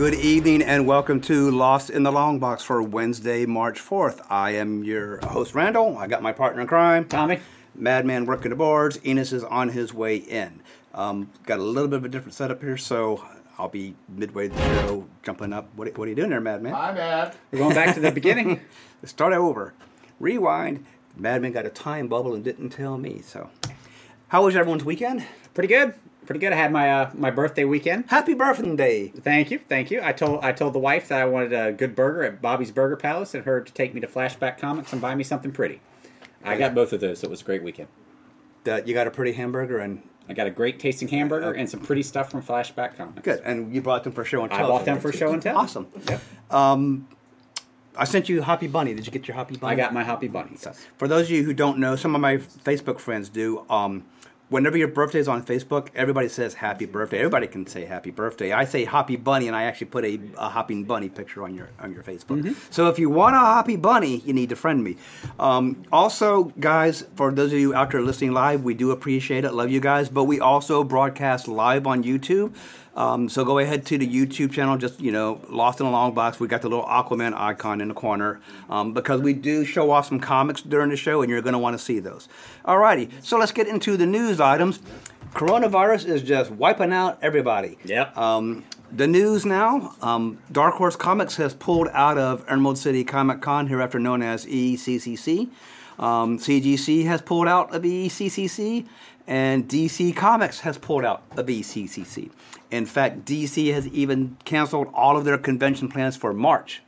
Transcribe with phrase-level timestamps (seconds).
[0.00, 3.78] All right, good evening and welcome to Lost in the Long Box for Wednesday, March
[3.78, 4.24] 4th.
[4.30, 5.98] I am your host, Randall.
[5.98, 7.40] I got my partner in crime, Tommy.
[7.74, 8.98] Madman working the boards.
[9.04, 10.62] Enos is on his way in.
[10.94, 13.22] Um, got a little bit of a different setup here, so
[13.58, 15.68] I'll be midway through the show jumping up.
[15.76, 16.74] What, what are you doing there, Madman?
[16.74, 17.36] I'm at.
[17.52, 18.62] We're going back to the beginning.
[19.04, 19.74] Start over.
[20.18, 20.86] Rewind.
[21.14, 23.50] Madman got a time bubble and didn't tell me, so.
[24.28, 25.26] How was everyone's weekend?
[25.52, 25.92] Pretty good.
[26.30, 26.52] Pretty good.
[26.52, 28.04] I had my uh, my birthday weekend.
[28.06, 29.08] Happy birthday!
[29.08, 30.00] Thank you, thank you.
[30.00, 32.94] I told I told the wife that I wanted a good burger at Bobby's Burger
[32.94, 35.80] Palace and her to take me to Flashback Comics and buy me something pretty.
[36.44, 37.88] I got both of those, so it was a great weekend.
[38.62, 41.80] That you got a pretty hamburger and I got a great tasting hamburger and some
[41.80, 43.22] pretty stuff from Flashback Comics.
[43.22, 44.58] good, and you brought them for show and tell?
[44.60, 44.68] I tell.
[44.68, 45.58] bought them for show and tell.
[45.58, 45.88] Awesome.
[46.08, 46.20] Yep.
[47.96, 48.94] I sent you Hoppy Bunny.
[48.94, 49.72] Did you get your Hoppy Bunny?
[49.72, 50.64] I got my Hoppy Bunnies.
[50.96, 53.66] For those of you who don't know, some of my Facebook friends do.
[53.68, 54.04] Um,
[54.50, 57.18] whenever your birthday is on Facebook, everybody says happy birthday.
[57.18, 58.52] Everybody can say happy birthday.
[58.52, 61.70] I say Hoppy Bunny, and I actually put a, a hopping bunny picture on your
[61.80, 62.54] on your Facebook.
[62.70, 64.96] So if you want a Hoppy Bunny, you need to friend me.
[65.38, 69.54] Um, also, guys, for those of you out there listening live, we do appreciate it.
[69.54, 70.08] Love you guys.
[70.08, 72.54] But we also broadcast live on YouTube.
[73.00, 76.12] Um, so go ahead to the YouTube channel, just you know, Lost in a Long
[76.12, 76.38] Box.
[76.38, 80.06] We got the little Aquaman icon in the corner um, because we do show off
[80.06, 82.28] some comics during the show, and you're going to want to see those.
[82.66, 84.80] Alrighty, so let's get into the news items.
[85.32, 87.78] Coronavirus is just wiping out everybody.
[87.84, 88.18] Yep.
[88.18, 93.40] Um, the news now: um, Dark Horse Comics has pulled out of Emerald City Comic
[93.40, 95.48] Con, hereafter known as ECCC.
[95.98, 98.86] Um, CGC has pulled out of ECCC,
[99.30, 102.30] and DC Comics has pulled out of ECCC.
[102.72, 106.82] In fact, DC has even canceled all of their convention plans for March.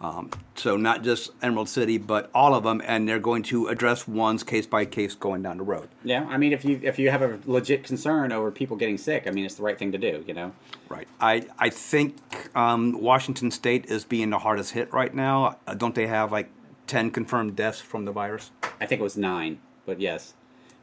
[0.00, 4.08] Um, so not just Emerald City, but all of them, and they're going to address
[4.08, 5.88] ones case by case going down the road.
[6.02, 9.26] Yeah, I mean, if you if you have a legit concern over people getting sick,
[9.26, 10.24] I mean, it's the right thing to do.
[10.26, 10.52] You know.
[10.88, 11.06] Right.
[11.20, 12.16] I I think
[12.56, 15.58] um, Washington State is being the hardest hit right now.
[15.66, 16.48] Uh, don't they have like
[16.86, 18.52] ten confirmed deaths from the virus?
[18.80, 20.32] I think it was nine, but yes.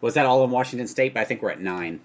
[0.02, 1.13] Was that all in Washington State?
[1.13, 2.02] But I think we're at nine.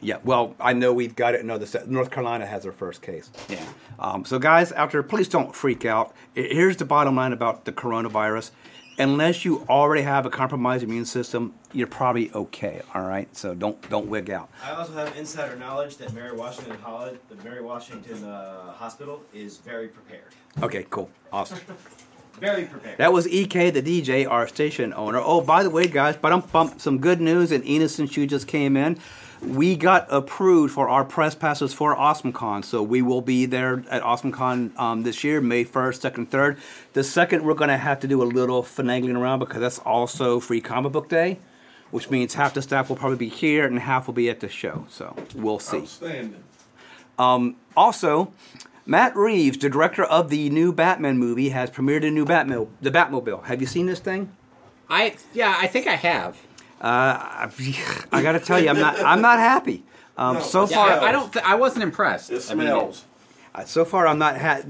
[0.00, 0.18] Yeah.
[0.24, 1.44] Well, I know we've got it.
[1.44, 3.30] No, the North Carolina has their first case.
[3.48, 3.64] Yeah.
[3.98, 6.14] Um, so, guys out there, please don't freak out.
[6.34, 8.50] Here's the bottom line about the coronavirus.
[8.98, 12.82] Unless you already have a compromised immune system, you're probably okay.
[12.94, 13.34] All right.
[13.34, 14.50] So don't don't wig out.
[14.62, 19.56] I also have insider knowledge that Mary Washington Holla- the Mary Washington uh, Hospital is
[19.58, 20.32] very prepared.
[20.62, 20.84] Okay.
[20.90, 21.08] Cool.
[21.32, 21.58] Awesome.
[22.40, 22.98] Very prepared.
[22.98, 25.20] That was EK, the DJ, our station owner.
[25.22, 27.52] Oh, by the way, guys, but I'm bump some good news.
[27.52, 28.98] And Enos, since you just came in,
[29.42, 32.64] we got approved for our press passes for AwesomeCon.
[32.64, 36.58] So we will be there at AwesomeCon um, this year, May 1st, 2nd, 3rd.
[36.94, 40.40] The second, we're going to have to do a little finagling around because that's also
[40.40, 41.38] free comic book day,
[41.90, 44.48] which means half the staff will probably be here and half will be at the
[44.48, 44.86] show.
[44.88, 45.78] So we'll see.
[45.78, 46.44] Outstanding.
[47.76, 48.32] Also,
[48.86, 52.68] Matt Reeves, the director of the new Batman movie, has premiered a new Batmobile.
[52.80, 53.44] The Batmobile.
[53.44, 54.32] Have you seen this thing?
[54.88, 56.36] I yeah, I think I have.
[56.80, 57.48] Uh,
[58.12, 58.98] I got to tell you, I'm not.
[59.00, 59.84] I'm not happy.
[60.16, 61.32] Um, No, so it's Yeah, far, I, I don't.
[61.32, 62.30] Th- I wasn't impressed.
[62.30, 63.04] It I mean, smells.
[63.54, 64.38] uh, so far, I'm not.
[64.38, 64.62] Ha-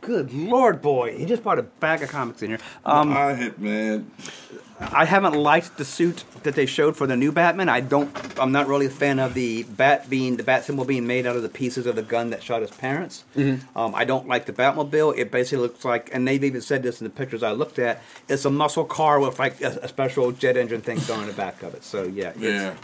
[0.00, 1.16] Good lord, boy!
[1.16, 2.58] He just brought a bag of comics in here.
[2.84, 4.10] Um, I hit man.
[4.80, 7.68] I haven't liked the suit that they showed for the new Batman.
[7.68, 8.10] I don't.
[8.38, 11.36] I'm not really a fan of the bat being the bat symbol being made out
[11.36, 13.24] of the pieces of the gun that shot his parents.
[13.76, 15.16] Um, I don't like the Batmobile.
[15.16, 18.02] It basically looks like, and they've even said this in the pictures I looked at.
[18.28, 21.34] It's a muscle car with like a, a special jet engine thing going in the
[21.34, 21.84] back of it.
[21.84, 22.74] So yeah, it's, Yeah.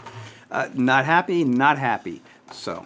[0.49, 2.21] Uh, not happy, not happy.
[2.51, 2.85] So,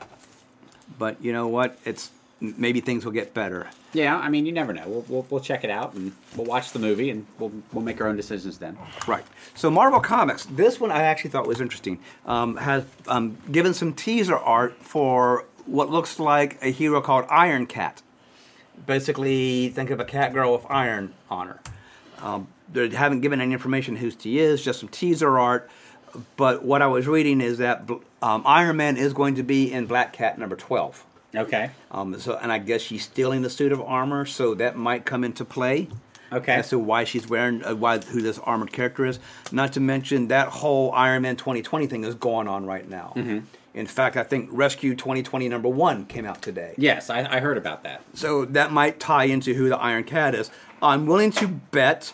[1.00, 1.78] but you know what?
[1.86, 2.12] It's
[2.57, 3.68] maybe things will get better.
[3.94, 4.83] yeah, I mean, you never know.
[4.88, 8.00] We'll, we'll we'll check it out and we'll watch the movie and we'll we'll make
[8.01, 8.77] our own decisions then.
[9.07, 9.25] Right.
[9.56, 12.00] So Marvel Comics, this one I actually thought was interesting.
[12.25, 17.65] Um, has um, given some teaser art for what looks like a hero called Iron
[17.65, 18.01] Cat.
[18.86, 21.59] Basically, think of a cat girl with iron on her.
[22.21, 25.69] Um, they haven't given any information who she is, just some teaser art.
[26.38, 27.89] But what I was reading is that
[28.21, 31.06] um, Iron Man is going to be in Black Cat number twelve.
[31.38, 31.72] Okay.
[31.92, 35.24] Um, so, and I guess she's stealing the suit of armor, so that might come
[35.24, 35.90] into play.
[36.32, 36.54] Okay.
[36.54, 39.20] As to why she's wearing, uh, why who this armored character is.
[39.52, 43.14] Not to mention that whole Iron Man 2020 thing is going on right now.
[43.16, 43.40] Mm-hmm.
[43.76, 46.74] In fact, I think Rescue 2020 number one came out today.
[46.78, 48.02] Yes, I, I heard about that.
[48.14, 50.50] So that might tie into who the Iron Cat is.
[50.81, 52.14] I'm willing to bet,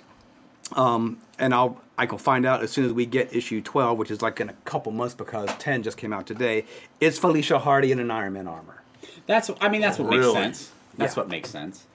[0.74, 4.10] um, and I'll I can find out as soon as we get issue 12, which
[4.10, 6.66] is like in a couple months because 10 just came out today.
[7.00, 8.81] It's Felicia Hardy in an Iron Man armor.
[9.28, 10.72] That's I mean that's what makes sense.
[10.98, 11.22] That's Yeah.
[11.22, 11.86] what makes sense.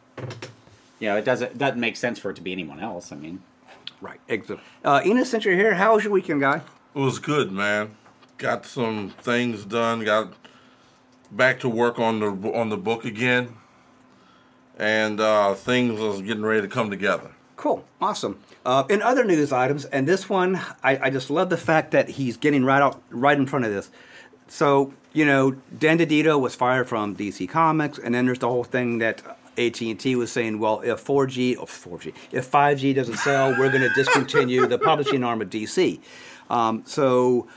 [0.99, 3.13] You know, it doesn't doesn't make sense for it to be anyone else.
[3.13, 3.43] I mean,
[4.01, 4.21] Right.
[4.29, 4.59] Exactly.
[4.85, 6.57] Uh, Enos, since you're here, how was your weekend, guy?
[6.95, 7.97] It was good, man.
[8.39, 10.05] Got some things done.
[10.05, 10.35] Got
[11.31, 13.57] back to work on the on the book again,
[14.79, 17.31] and uh, things are getting ready to come together.
[17.57, 18.39] Cool, awesome.
[18.67, 22.11] Uh, in other news items, and this one, I, I just love the fact that
[22.11, 23.91] he's getting right out, right in front of this.
[24.47, 28.65] So you know, Dan DiDio was fired from DC Comics, and then there's the whole
[28.65, 29.23] thing that
[29.57, 33.71] AT and T was saying, well, if 4G or 4G, if 5G doesn't sell, we're
[33.71, 36.01] going to discontinue the publishing arm of DC.
[36.51, 37.49] Um, so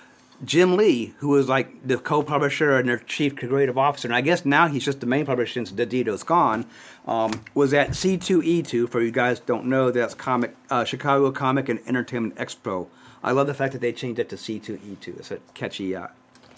[0.46, 4.46] Jim Lee, who was like the co-publisher and their chief creative officer, and I guess
[4.46, 6.66] now he's just the main publisher since DiDio's gone,
[7.06, 8.90] um, was at C2E2.
[8.90, 12.88] For you guys don't know, that's comic uh, Chicago Comic and Entertainment Expo.
[13.22, 15.20] I love the fact that they changed it to C2E2.
[15.20, 16.08] It's a catchy, uh,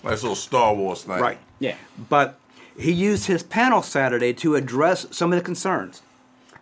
[0.03, 1.19] Nice little Star Wars thing.
[1.19, 1.37] right?
[1.59, 1.75] Yeah.
[2.09, 2.39] But
[2.77, 6.01] he used his panel Saturday to address some of the concerns.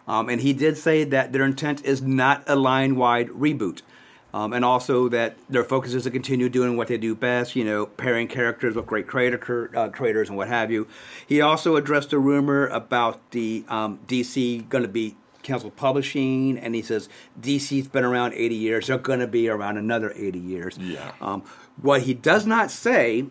[0.07, 3.81] Um, and he did say that their intent is not a line wide reboot.
[4.31, 7.63] Um, and also that their focus is to continue doing what they do best, you
[7.63, 10.87] know, pairing characters with great creator, uh, creators and what have you.
[11.25, 16.75] He also addressed a rumor about the um, DC going to be canceled publishing, and
[16.75, 17.09] he says
[17.41, 20.77] DC's been around 80 years; they're going to be around another 80 years.
[20.77, 21.11] Yeah.
[21.21, 21.43] Um,
[21.81, 23.25] what he does not say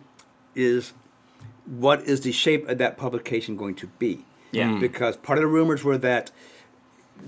[0.55, 0.93] is
[1.67, 4.25] what is the shape of that publication going to be?
[4.53, 4.69] Yeah.
[4.69, 4.81] Mm.
[4.81, 6.31] Because part of the rumors were that,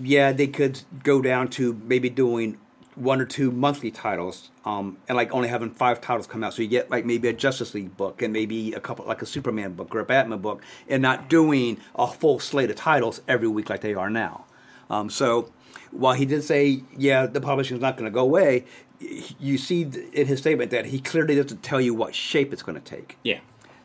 [0.01, 2.59] yeah, they could go down to maybe doing
[2.95, 6.53] one or two monthly titles, um, and like only having five titles come out.
[6.53, 9.27] So you get like maybe a Justice League book and maybe a couple like a
[9.27, 13.49] Superman book or a Batman book, and not doing a full slate of titles every
[13.49, 14.45] week like they are now.
[14.91, 15.53] Um, so
[15.93, 18.65] while he did say, yeah, the publishing is not going to go away,
[19.01, 19.83] you see
[20.13, 23.17] in his statement that he clearly doesn't tell you what shape it's going to take.
[23.23, 23.41] Yeah.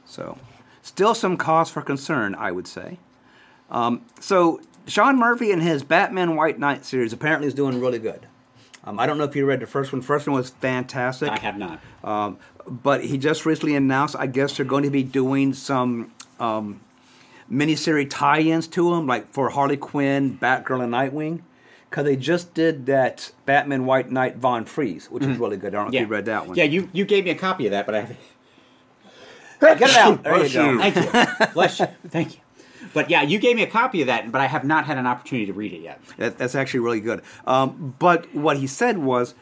[0.06, 0.38] So,
[0.81, 3.00] still some cause for concern, I would say.
[3.71, 8.27] Um, so, Sean Murphy and his Batman White Knight series apparently is doing really good.
[8.83, 10.01] Um, I don't know if you read the first one.
[10.01, 11.29] First one was fantastic.
[11.29, 11.79] I have not.
[12.03, 16.81] Um, but he just recently announced, I guess they're going to be doing some um,
[17.51, 21.41] miniseries tie-ins to him, like for Harley Quinn, Batgirl, and Nightwing.
[21.90, 25.74] Because they just did that Batman White Knight Von Freeze, which is really good.
[25.74, 26.02] I don't know Yeah.
[26.02, 26.58] if you read that one.
[26.58, 28.02] Yeah, you, you gave me a copy of that, but I
[29.62, 30.24] Get it out.
[30.24, 30.72] There you go.
[30.72, 30.80] you.
[30.80, 30.96] Thank
[31.40, 31.46] you.
[31.54, 31.88] Bless you.
[32.10, 32.42] Thank you.
[32.94, 35.06] But yeah, you gave me a copy of that, but I have not had an
[35.08, 36.02] opportunity to read it yet.
[36.18, 37.22] That, that's actually really good.
[37.48, 39.34] Um, but what he said was,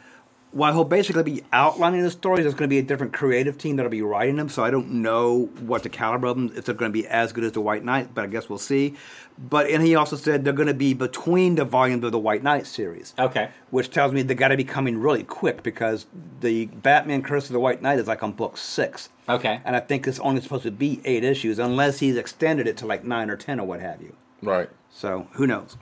[0.53, 3.75] while he'll basically be outlining the stories, there's going to be a different creative team
[3.75, 4.49] that'll be writing them.
[4.49, 7.33] So I don't know what the caliber of them, if they're going to be as
[7.33, 8.93] good as the White Knight, but I guess we'll see.
[9.37, 12.43] But and he also said they're going to be between the volumes of the White
[12.43, 13.15] Knight series.
[13.17, 13.49] Okay.
[13.71, 16.05] Which tells me they got to be coming really quick because
[16.41, 19.09] the Batman Curse of the White Knight is like on book six.
[19.27, 19.59] Okay.
[19.65, 22.85] And I think it's only supposed to be eight issues, unless he's extended it to
[22.85, 24.15] like nine or ten or what have you.
[24.43, 24.69] Right.
[24.91, 25.77] So who knows?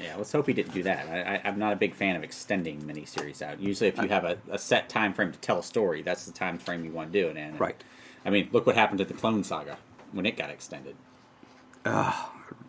[0.00, 1.08] Yeah, let's hope he didn't do that.
[1.08, 3.60] I, I, I'm not a big fan of extending miniseries out.
[3.60, 6.26] Usually, if you uh, have a, a set time frame to tell a story, that's
[6.26, 7.36] the time frame you want to do it in.
[7.38, 7.82] And, Right.
[8.24, 9.78] I mean, look what happened to the Clone Saga
[10.12, 10.96] when it got extended.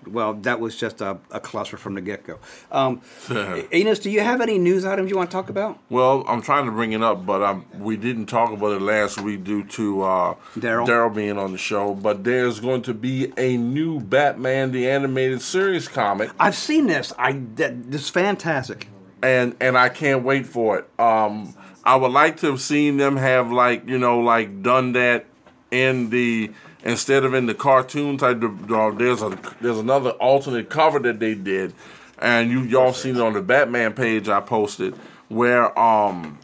[0.05, 2.39] Well, that was just a, a cluster from the get go.
[2.71, 3.01] Um,
[3.73, 5.79] Enos, do you have any news items you want to talk about?
[5.89, 9.19] Well, I'm trying to bring it up, but um, we didn't talk about it last
[9.21, 10.87] week due to uh, Daryl?
[10.87, 11.93] Daryl being on the show.
[11.93, 17.13] But there's going to be a new Batman the Animated Series comic, I've seen this.
[17.17, 18.87] I that, this is fantastic.
[19.21, 20.99] and and I can't wait for it.
[20.99, 25.25] Um, I would like to have seen them have like you know like done that
[25.71, 26.51] in the
[26.87, 28.43] instead of in the cartoon type.
[28.43, 31.75] Uh, there's a there's another alternate cover that they did,
[32.19, 34.95] and you y'all seen it on the Batman page I posted
[35.29, 36.39] where um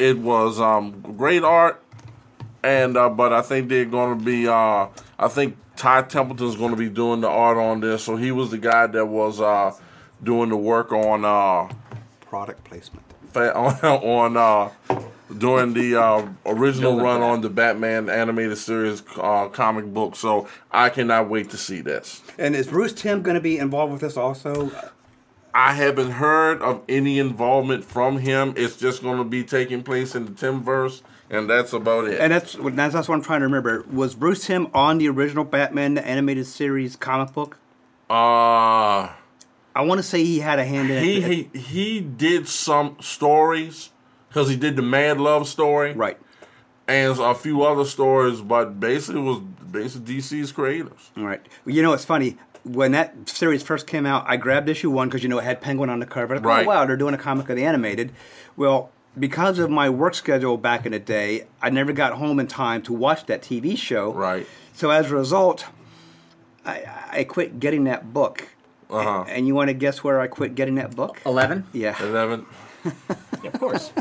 [0.00, 1.82] it was um great art
[2.64, 4.48] and uh, but I think they're going to be.
[4.48, 8.04] Uh, I think Ty Templeton's going to be doing the art on this.
[8.04, 9.72] So he was the guy that was uh,
[10.22, 11.72] doing the work on uh,
[12.22, 13.04] Product placement.
[13.32, 14.70] fa- on uh,
[15.38, 17.26] during the uh, original run that.
[17.26, 20.16] on the Batman animated series uh, comic book.
[20.16, 22.22] So I cannot wait to see this.
[22.38, 24.70] And is Bruce Timm going to be involved with this also?
[25.54, 28.54] I haven't heard of any involvement from him.
[28.56, 32.20] It's just going to be taking place in the Timmverse, and that's about it.
[32.20, 33.84] And that's that's, that's what I'm trying to remember.
[33.90, 37.58] Was Bruce Timm on the original Batman the animated series comic book?
[38.10, 39.10] uh
[39.76, 41.48] I want to say he had a hand in he it.
[41.52, 43.90] he, he did some stories
[44.34, 46.18] because he did the Mad Love story, right.
[46.88, 49.38] and a few other stories, but basically it was
[49.70, 51.12] basically DC's creators.
[51.16, 51.40] All right.
[51.64, 52.36] Well, you know, it's funny.
[52.64, 55.60] When that series first came out, I grabbed issue one because you know it had
[55.60, 56.34] Penguin on the cover.
[56.34, 56.66] Like, Right.
[56.66, 58.12] Oh wow, they're doing a comic of the animated.
[58.56, 62.48] Well, because of my work schedule back in the day, I never got home in
[62.48, 64.12] time to watch that TV show.
[64.12, 64.48] Right.
[64.72, 65.66] So as a result,
[66.64, 68.48] I, I quit getting that book.
[68.90, 69.26] Uh-huh.
[69.28, 71.20] And you want to guess where I quit getting that book?
[71.24, 71.66] Eleven.
[71.72, 72.02] Yeah.
[72.02, 72.46] Eleven.
[73.42, 73.92] Yeah, of course.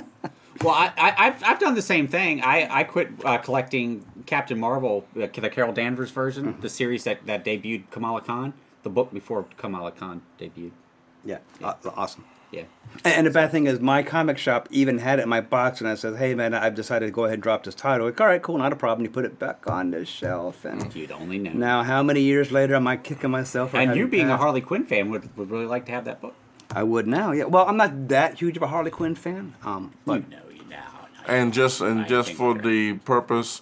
[0.64, 2.42] Well, I, I, I've I've done the same thing.
[2.42, 6.62] I I quit uh, collecting Captain Marvel, uh, the Carol Danvers version, Mm-hmm.
[6.62, 8.54] the series that, that debuted Kamala Khan,
[8.84, 10.72] the book before Kamala Khan debuted.
[11.26, 12.26] Yeah, aw- awesome.
[12.52, 12.64] Yeah.
[13.04, 15.82] And and the bad thing is, my comic shop even had it in my box,
[15.82, 18.22] and I said, "Hey, man, I've decided to go ahead and drop this title." Like,
[18.22, 19.04] all right, cool, not a problem.
[19.06, 21.52] You put it back on the shelf, and If you'd only know.
[21.52, 23.74] now, how many years later am I kicking myself?
[23.74, 24.38] and you being a?
[24.38, 26.36] Harley Quinn fan would, would really like to have that book.
[26.76, 27.32] I would now.
[27.32, 27.46] Yeah.
[27.46, 29.56] Well, I'm not that huge of a Harley Quinn fan.
[29.64, 30.43] Um, but you know.
[31.28, 33.62] And just and I just for they're- the purpose,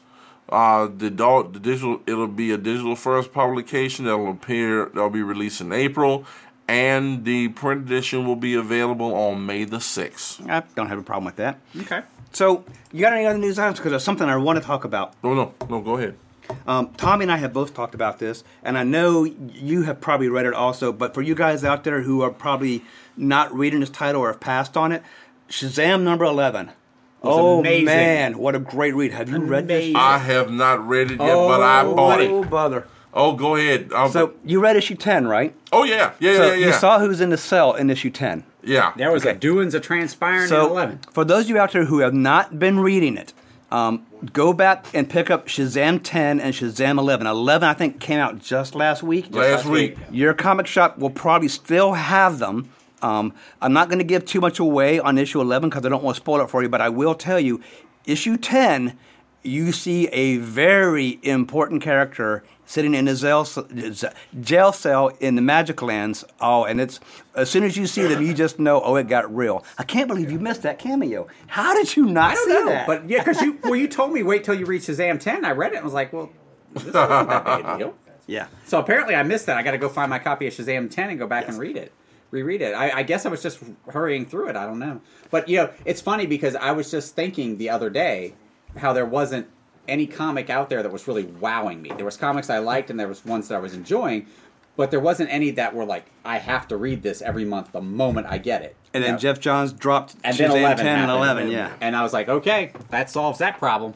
[0.49, 4.85] uh, the dog, the digital, it'll be a digital first publication that'll appear.
[4.93, 6.25] That'll be released in April,
[6.67, 10.41] and the print edition will be available on May the sixth.
[10.49, 11.59] I don't have a problem with that.
[11.81, 12.01] Okay.
[12.33, 12.63] So,
[12.93, 13.79] you got any other news items?
[13.79, 15.13] Because there's something I want to talk about.
[15.21, 15.81] No, no, no.
[15.81, 16.15] Go ahead.
[16.65, 20.27] Um, Tommy and I have both talked about this, and I know you have probably
[20.29, 20.91] read it also.
[20.93, 22.83] But for you guys out there who are probably
[23.17, 25.03] not reading this title or have passed on it,
[25.49, 26.71] Shazam number eleven.
[27.23, 27.85] Oh amazing.
[27.85, 29.11] man, what a great read!
[29.13, 29.93] Have you read this?
[29.95, 32.27] I have not read it yet, but I Oh, bought buddy.
[32.27, 32.49] Oh it.
[32.49, 32.87] brother!
[33.13, 33.91] Oh, go ahead.
[33.93, 35.53] I'll- So you read issue ten, right?
[35.73, 36.65] oh yeah, yeah, So yeah, yeah.
[36.67, 38.43] you saw who's in the cell in issue ten.
[38.63, 38.93] yeah.
[38.95, 39.35] There was Okay.
[39.35, 40.99] a doings of transpiring So, in 11.
[41.11, 43.33] for those of you out there who have not been reading it,
[43.71, 47.25] um, go back and pick up Shazam 10 and Shazam 11.
[47.27, 49.27] 11, I think, came out just last week.
[49.31, 49.97] Last week.
[50.11, 52.69] Your comic shop will probably still have them.
[53.01, 56.03] Um, I'm not going to give too much away on issue 11 because I don't
[56.03, 57.62] want to spoil it for you, but I will tell you,
[58.05, 58.98] issue 10,
[59.43, 63.46] you see a very important character sitting in a jail,
[64.39, 66.24] jail cell in the Magic Lands.
[66.39, 67.00] Oh, and it's
[67.36, 69.65] as soon as you see them, you just know, oh, it got real.
[69.77, 71.27] I can't believe you missed that cameo.
[71.48, 72.88] How did you not I don't see know, that?
[72.88, 75.43] but yeah, because you well, you told me wait till you reach Shazam 10.
[75.43, 76.31] I read it and was like, well,
[76.74, 77.96] this isn't that big a deal.
[78.27, 78.48] yeah.
[78.65, 79.58] So apparently I missed that.
[79.58, 81.75] I got to go find my copy of Shazam 10 and go back and read
[81.75, 81.91] it,
[82.31, 82.73] reread it.
[82.73, 83.59] I, I guess I was just
[83.89, 84.55] hurrying through it.
[84.55, 85.01] I don't know.
[85.29, 88.33] But, you know, it's funny because I was just thinking the other day
[88.77, 89.47] how there wasn't
[89.88, 91.91] any comic out there that was really wowing me.
[91.95, 94.27] There was comics I liked and there was ones that I was enjoying,
[94.77, 97.81] but there wasn't any that were like, I have to read this every month the
[97.81, 98.75] moment I get it.
[98.93, 99.17] And then know?
[99.17, 101.73] Geoff Johns dropped and Shazam then 11 10 and 11, yeah.
[101.81, 103.93] And I was like, okay, that solves that problem.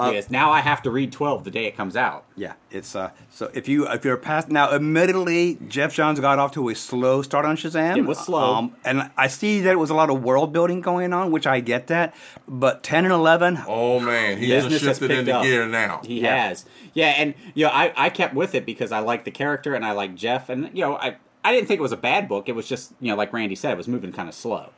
[0.00, 2.24] Uh, yes, now I have to read 12 the day it comes out.
[2.36, 3.10] Yeah, it's uh.
[3.30, 7.22] So if you if you're past now, admittedly, Geoff Johns got off to a slow
[7.22, 7.96] start on Shazam.
[7.96, 8.54] It was slow.
[8.54, 11.46] um, and I see that it was a lot of world building going on, which
[11.46, 12.14] I get that.
[12.48, 15.42] But ten and eleven, Oh man, he Business has shifted into up.
[15.44, 16.00] gear now.
[16.04, 16.48] He Yeah.
[16.48, 16.64] has.
[16.94, 19.84] Yeah, and you know, I, I kept with it because I like the character and
[19.84, 22.48] I like Jeff and you know, I I didn't think it was a bad book.
[22.48, 24.70] It was just, you know, like Randy said, it was moving kind of slow.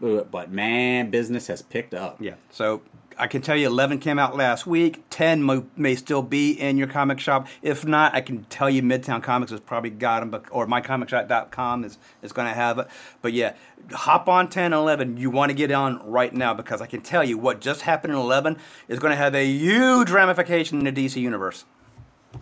[0.00, 2.16] But but, man, business has picked up.
[2.20, 2.34] yeah.
[2.50, 2.82] So
[3.18, 5.04] I can tell you, eleven came out last week.
[5.10, 7.46] Ten may, may still be in your comic shop.
[7.62, 11.84] If not, I can tell you, Midtown Comics has probably got them, but, or mycomicshop.com
[11.84, 12.88] is is going to have it.
[13.22, 13.54] But yeah,
[13.92, 15.16] hop on 10 and 11.
[15.16, 18.12] You want to get on right now because I can tell you what just happened
[18.12, 21.64] in 11 is going to have a huge ramification in the DC universe.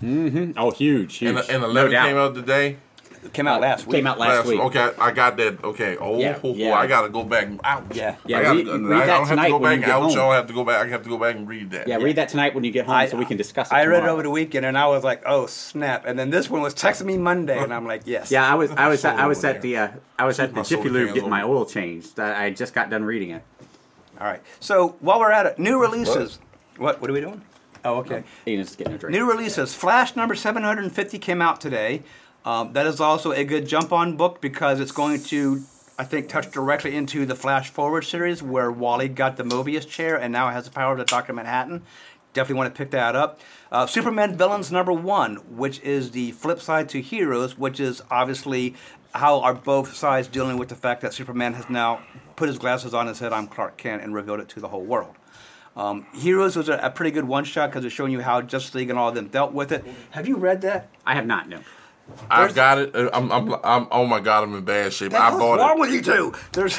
[0.01, 0.53] Mm-hmm.
[0.57, 1.37] Oh, huge, huge.
[1.37, 2.07] And, and 11 doubt.
[2.07, 2.77] came out today.
[3.25, 3.97] It came out last week.
[3.97, 4.59] Came out last, week.
[4.59, 5.63] Okay, I got that.
[5.63, 5.97] Okay.
[5.97, 6.75] Oh, Yeah, yeah.
[6.75, 7.49] I gotta go back.
[7.63, 7.85] Ouch.
[7.95, 8.17] Yeah.
[8.27, 9.75] Yeah, I, gotta, read- I read don't that have to go when back.
[9.81, 10.03] you get Ouch!
[10.15, 10.19] home.
[10.19, 10.85] I'll have to go back.
[10.85, 11.87] I have to go back and read that.
[11.87, 13.75] Yeah, read that tonight when you get home so we can discuss it.
[13.75, 16.51] I read it over the weekend and I was like, "Oh snap!" And then this
[16.51, 19.19] one was texting me Monday, and I'm like, "Yes." Yeah, I was I was Sold
[19.19, 19.89] I was over at the uh,
[20.19, 22.19] I was at the my Jiffy Lube getting my oil changed.
[22.19, 23.43] I I just got done reading it.
[24.21, 24.43] All right.
[24.61, 26.39] So while we're at it, new releases.
[26.77, 27.01] What?
[27.01, 27.43] What are we doing?
[27.85, 28.23] Oh, okay.
[28.47, 29.13] Ian's getting a drink.
[29.17, 29.75] New releases.
[29.75, 32.03] Flash number 750 came out today.
[32.45, 35.63] Um, that is also a good jump on book because it's going to,
[35.99, 40.17] I think, touch directly into the Flash Forward series where Wally got the Mobius chair
[40.17, 41.33] and now has the power to Dr.
[41.33, 41.83] Manhattan.
[42.33, 43.41] Definitely want to pick that up.
[43.71, 48.75] Uh, Superman Villains number one, which is the flip side to Heroes, which is obviously
[49.15, 52.01] how are both sides dealing with the fact that Superman has now
[52.35, 54.83] put his glasses on and said, I'm Clark Kent, and revealed it to the whole
[54.83, 55.15] world.
[55.77, 58.75] Um, Heroes was a, a pretty good one shot because it's showing you how Justice
[58.75, 59.85] League and all of them dealt with it.
[60.11, 60.89] Have you read that?
[61.07, 61.61] I have not no.
[62.31, 62.95] I got it.
[62.95, 63.89] Uh, I'm, I'm, I'm.
[63.91, 65.15] Oh my god, I'm in bad shape.
[65.15, 65.81] I What's bought wrong it.
[65.81, 66.35] with you two?
[66.53, 66.79] There's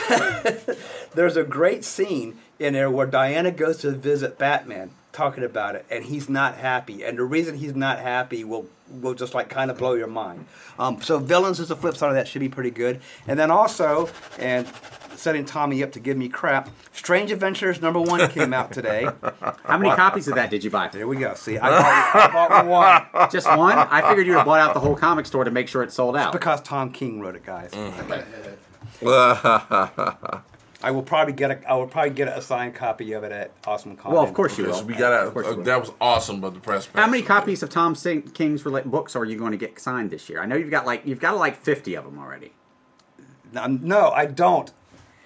[1.16, 5.86] there's a great scene in there where Diana goes to visit Batman, talking about it,
[5.90, 7.04] and he's not happy.
[7.04, 10.46] And the reason he's not happy will will just like kind of blow your mind.
[10.78, 13.02] Um, so villains is the flip side of that should be pretty good.
[13.28, 14.68] And then also, and
[15.18, 16.70] setting Tommy up to give me crap.
[16.92, 19.08] Strange Adventures number one came out today.
[19.64, 20.88] How many copies of that did you buy?
[20.90, 21.34] There we go.
[21.36, 23.78] See, I bought, I bought one Just one?
[23.78, 26.16] I figured you'd have bought out the whole comic store to make sure it sold
[26.18, 26.34] out.
[26.34, 27.72] because Tom King wrote it, guys.
[27.72, 28.54] Mm.
[30.86, 33.52] I will probably get a I will probably get a signed copy of it at
[33.66, 34.14] Awesome Comics.
[34.16, 34.88] Well, of course you Yes, will.
[34.88, 35.34] we got Of out.
[35.34, 36.90] course Uh, that was awesome, but the press.
[36.94, 40.28] How many copies of Tom King's rela- books are you going to get signed this
[40.30, 40.42] year?
[40.42, 42.52] I know you've got like you've got like fifty of them already.
[43.54, 44.72] No, I don't.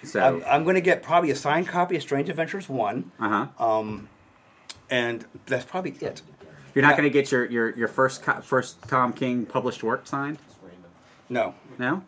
[0.08, 3.12] So I'm, I'm going to get probably a signed copy of Strange Adventures one.
[3.20, 3.84] uh huh.
[4.90, 6.22] and that's probably it.
[6.74, 6.98] You're not Yeah.
[6.98, 10.38] going to get your, your, your first co- first Tom King published work signed?
[11.30, 11.56] No.
[11.78, 12.04] No?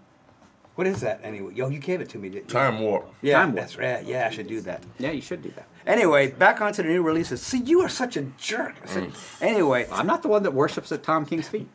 [0.75, 1.53] What is that anyway?
[1.55, 2.53] Yo, you gave it to me, didn't you?
[2.53, 3.13] Time warp.
[3.21, 3.59] Yeah, Time Warp.
[3.59, 4.05] that's right.
[4.05, 4.81] Yeah, I should do that.
[4.97, 5.67] Yeah, you should do that.
[5.85, 7.41] Anyway, back onto the new releases.
[7.41, 8.75] See, you are such a jerk.
[8.85, 9.09] See,
[9.41, 11.67] Anyway, I'm not the one that worships at Tom King's feet.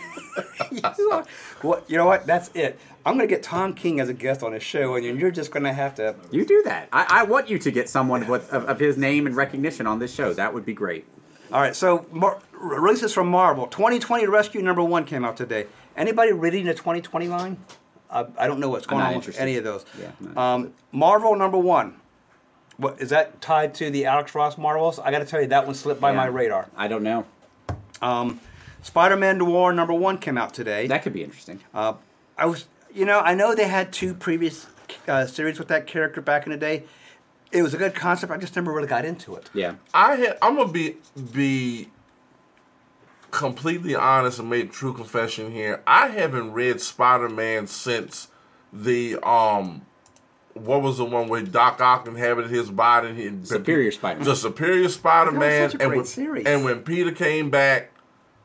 [0.72, 1.24] you, are,
[1.62, 2.26] well, you know what?
[2.26, 2.80] That's it.
[3.06, 5.52] I'm going to get Tom King as a guest on the show, and you're just
[5.52, 6.16] going to have to.
[6.32, 6.88] You do that.
[6.92, 10.00] I, I want you to get someone with of, of his name and recognition on
[10.00, 10.32] this show.
[10.32, 11.06] That would be great.
[11.52, 13.68] All right, so Mar- releases from Marvel.
[13.68, 15.66] 2020 Rescue number one came out today.
[15.96, 17.56] Anybody reading the 2020 line?
[18.10, 19.84] Uh, I don't know what's going on with any of those.
[20.00, 22.00] Yeah, um, Marvel number one.
[22.76, 24.98] What is that tied to the Alex Ross Marvels?
[24.98, 26.16] I got to tell you, that one slipped by Yeah.
[26.16, 26.68] my radar.
[26.76, 27.24] I don't know.
[28.02, 28.40] Um,
[28.82, 30.88] Spider-Man Noir number one came out today.
[30.88, 31.60] That could be interesting.
[31.72, 31.94] Uh,
[32.36, 34.66] I was, you know, I know they had two previous
[35.06, 36.84] uh, series with that character back in the day.
[37.52, 38.32] It was a good concept.
[38.32, 39.50] I just never really got into it.
[39.54, 39.76] Yeah.
[39.94, 40.96] I had, I'm gonna be
[41.32, 41.90] be
[43.30, 45.82] completely honest and make true confession here.
[45.86, 48.28] I haven't read Spider Man since
[48.72, 49.86] the um
[50.54, 53.14] what was the one where Doc Ock inhabited his body?
[53.14, 54.24] He, Superior Spider-Man.
[54.26, 55.70] The Superior Spider Man.
[55.70, 56.46] such a and great when, series.
[56.46, 57.90] and when Peter came back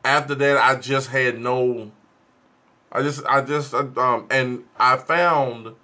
[0.03, 1.91] after that, I just had no.
[2.91, 5.75] I just, I just, um, and I found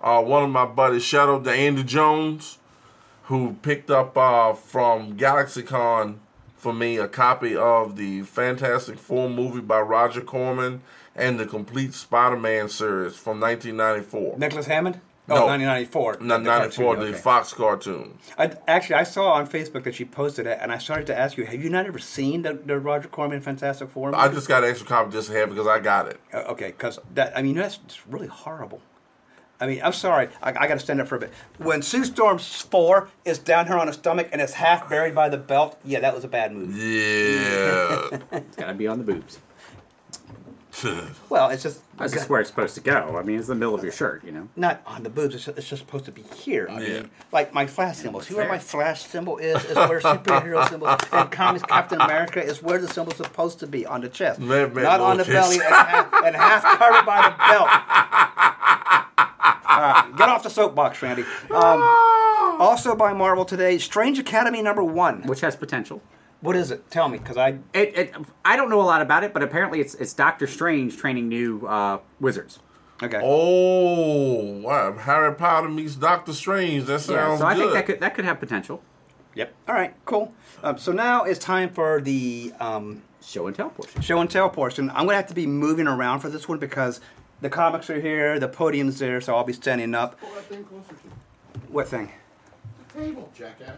[0.00, 2.58] uh, one of my buddies, shout out to Andy Jones,
[3.24, 6.18] who picked up uh, from GalaxyCon
[6.56, 10.82] for me a copy of the Fantastic Four movie by Roger Corman
[11.14, 14.38] and the complete Spider-Man series from 1994.
[14.38, 15.00] Nicholas Hammond?
[15.28, 15.34] No.
[15.34, 16.18] Oh, 1994.
[16.20, 17.20] Not The 94, cartoon, the okay.
[17.20, 18.18] Fox cartoon.
[18.38, 21.36] I, actually, I saw on Facebook that she posted it, and I started to ask
[21.36, 24.14] you, have you not ever seen the, the Roger Corman Fantastic Four?
[24.14, 26.20] I just got an extra copy just to have because I got it.
[26.32, 28.80] Uh, okay, because that I mean that's really horrible.
[29.58, 31.32] I mean, I'm sorry, I, I got to stand up for a bit.
[31.58, 35.30] When Sue Storm's four is down here on her stomach and is half buried by
[35.30, 36.76] the belt, yeah, that was a bad move.
[36.76, 38.18] Yeah.
[38.32, 39.38] It's got to be on the boobs.
[41.28, 43.16] Well, it's just That's just where it's supposed to go.
[43.18, 44.48] I mean, it's the middle of your shirt, you know.
[44.56, 45.34] not on the boobs.
[45.34, 46.68] It's just, it's just supposed to be here.
[46.70, 46.88] I Yeah.
[47.00, 48.20] mean, like my flash symbol.
[48.20, 49.64] See where my flash symbol is?
[49.64, 53.84] Is where superhero symbol and comics Captain America is where the symbol's supposed to be
[53.86, 55.32] on the chest, Man, man, not on the lowercase.
[55.32, 57.68] belly and half, and half covered by the belt.
[59.68, 61.22] All right, get off the soapbox, Randy.
[61.50, 61.82] Um,
[62.60, 65.22] also by Marvel today, Strange Academy number one.
[65.22, 66.00] Which has potential.
[66.40, 66.90] What is it?
[66.90, 69.80] Tell me, because I It, it, I don't know a lot about it, but apparently
[69.80, 72.58] it's it's Doctor Strange training new uh, wizards.
[73.02, 73.20] okay.
[73.22, 74.92] Oh, wow.
[74.96, 76.84] Harry Potter meets Doctor Strange.
[76.84, 77.60] That sounds Yeah, so I good.
[77.62, 78.82] think that could that could have potential.
[79.34, 79.54] Yep.
[79.68, 79.94] All right.
[80.04, 80.32] Cool.
[80.62, 84.00] Um, so now it's time for the um, Show and tell portion.
[84.02, 84.88] show and tell portion.
[84.90, 87.00] I'm gonna have to be moving around for this one because
[87.40, 90.18] the comics are here, the podium's there, so I'll be standing up.
[90.20, 92.12] Pull that thing closer to What thing?
[92.94, 93.76] the table, jackass.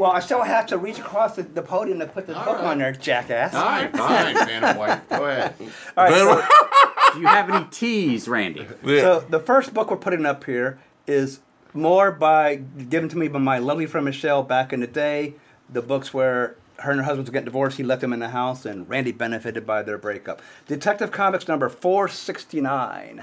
[0.00, 2.56] Well, I still have to reach across the, the podium to put the All book
[2.56, 2.64] right.
[2.68, 3.52] on there, jackass.
[3.52, 5.06] Fine, fine, Vanna White.
[5.10, 5.54] Go ahead.
[5.94, 6.14] All right.
[6.14, 8.66] So, Do you have any teas, Randy?
[8.82, 9.00] yeah.
[9.02, 11.40] so the first book we're putting up here is
[11.74, 15.34] more by given to me by my lovely friend Michelle back in the day.
[15.68, 18.30] The books where her and her husband was getting divorced, he left them in the
[18.30, 20.40] house, and Randy benefited by their breakup.
[20.66, 23.22] Detective Comics number 469.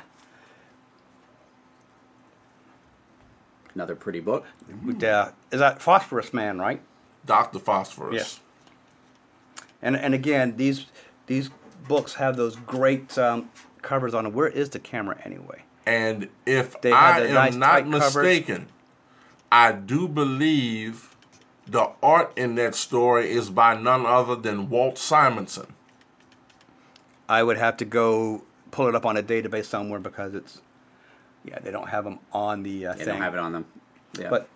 [3.77, 4.43] Another pretty book.
[4.83, 6.81] With, uh, is that Phosphorus Man, right?
[7.27, 7.59] Dr.
[7.59, 8.39] Phosphorus.
[8.41, 9.55] Yeah.
[9.83, 10.87] And and again, these
[11.27, 11.51] these
[11.87, 13.51] books have those great um,
[13.83, 14.33] covers on them.
[14.33, 15.61] Where is the camera anyway?
[15.85, 18.15] And if They I am nice not tight covers.
[18.15, 18.67] mistaken,
[19.51, 21.15] I do believe
[21.67, 25.67] the art in that story is by none other than Walt Simonson.
[27.29, 30.61] I would have to go pull it up on a database somewhere because it's
[31.47, 33.07] yeah they don't have them on the uh, They thing.
[33.13, 33.65] don't have it on them.
[34.19, 34.29] Yeah.
[34.29, 34.47] But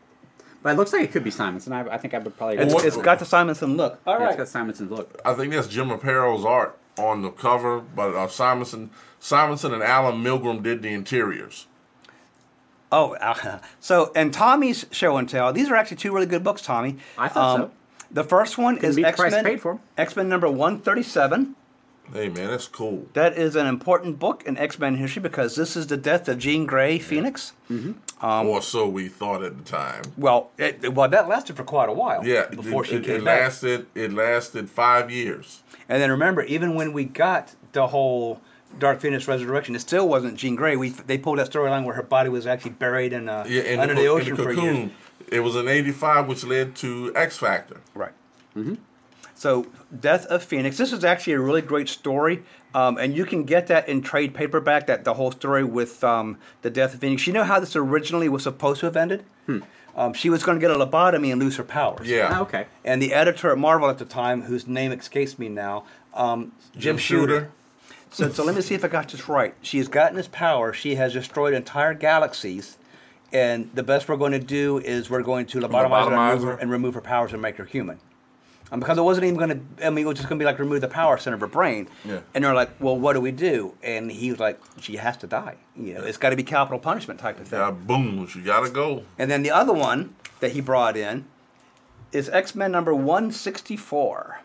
[0.64, 1.74] But it looks like it could be Simonson.
[1.74, 2.58] I, I think I would probably.
[2.58, 4.00] it's, it's got the Simonson look.
[4.06, 5.20] All right, yeah, it's got Simonson's look.
[5.26, 10.24] I think that's Jim Aparo's art on the cover, but uh, Simonson, Simonson and Alan
[10.24, 11.68] Milgrom did the interiors.
[12.92, 15.52] Oh, uh, so and Tommy's show and tell.
[15.54, 16.90] These are actually two really good books, Tommy.
[16.92, 17.72] Um, I thought so.
[18.12, 19.44] The first one is beat the X Men.
[19.46, 19.80] paid for 'em.
[19.98, 21.56] X Men number one thirty seven.
[22.14, 23.08] Hey man, that's cool.
[23.14, 26.40] That is an important book in X Men history because this is the death of
[26.40, 27.54] Jean Grey Phoenix.
[27.70, 30.04] Um, or so we thought at the time.
[30.18, 32.26] Well, it, well, that lasted for quite a while.
[32.26, 33.42] Yeah, before it, she it, came it back.
[33.42, 33.88] lasted.
[33.96, 35.64] It lasted five years.
[35.90, 38.42] And then remember, even when we got the whole
[38.78, 40.76] Dark Phoenix resurrection, it still wasn't Jean Grey.
[40.76, 43.96] We they pulled that storyline where her body was actually buried in, uh, Yeah, under
[43.96, 44.92] the, the, ocean the for years.
[45.30, 47.80] It was in '85, which led to X Factor.
[47.96, 48.12] Right.
[49.42, 49.66] So,
[50.00, 50.78] Death of Phoenix.
[50.78, 52.44] This is actually a really great story,
[52.76, 54.86] um, and you can get that in trade paperback.
[54.86, 57.26] That the whole story with um, the Death of Phoenix.
[57.26, 59.24] You know how this originally was supposed to have ended.
[59.96, 62.08] Um, she was going to get a lobotomy and lose her powers.
[62.08, 62.30] Yeah.
[62.32, 62.68] Ah, okay.
[62.86, 66.82] And the editor at Marvel at the time, whose name escapes me now, um, Jim,
[66.82, 67.34] Jim Shooter.
[67.34, 67.52] Shooter.
[68.12, 69.56] So, so let me see if I got this right.
[69.64, 70.72] She has gotten this power.
[70.72, 72.78] She has destroyed entire galaxies.
[73.34, 76.44] And the best we're going to do is we're going to lobotomize, her, and remove
[76.44, 76.58] her her.
[76.60, 77.98] and remove her powers and make her human.
[78.72, 80.46] Um, because it wasn't even going to, I mean, it was just going to be
[80.46, 81.90] like remove the power center of her brain.
[82.06, 82.22] Yeah.
[82.34, 83.74] And they're like, well, what do we do?
[83.84, 85.58] And he was like, she has to die.
[85.76, 87.60] You know, it's got to be capital punishment type of thing.
[87.60, 89.04] Yeah, boom, she gotta go.
[89.20, 91.26] And then the other one that he brought in
[92.14, 94.40] is X Men number 164.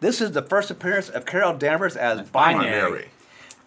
[0.00, 2.70] This is the first appearance of Carol Danvers as Binary.
[2.70, 3.08] Binary.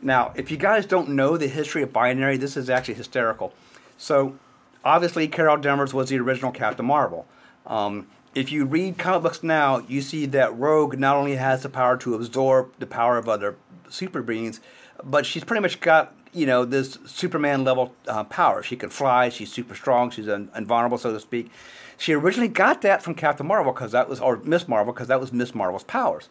[0.01, 3.53] Now, if you guys don't know the history of Binary, this is actually hysterical.
[3.97, 4.35] So,
[4.83, 7.27] obviously, Carol Danvers was the original Captain Marvel.
[7.67, 11.69] Um, if you read comic books now, you see that Rogue not only has the
[11.69, 13.57] power to absorb the power of other
[13.89, 14.61] super beings,
[15.03, 18.63] but she's pretty much got you know this Superman level uh, power.
[18.63, 19.29] She can fly.
[19.29, 20.11] She's super strong.
[20.11, 21.51] She's un- invulnerable, so to speak.
[21.97, 25.19] She originally got that from Captain Marvel because that was, or Miss Marvel because that
[25.19, 26.29] was Miss Marvel's powers.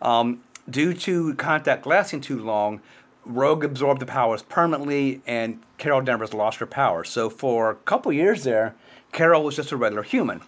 [0.00, 2.80] Um, due to contact lasting too long,
[3.24, 7.08] Rogue absorbed the powers permanently, and Carol Danvers lost her powers.
[7.08, 8.74] So for a couple years there,
[9.12, 10.40] Carol was just a regular human.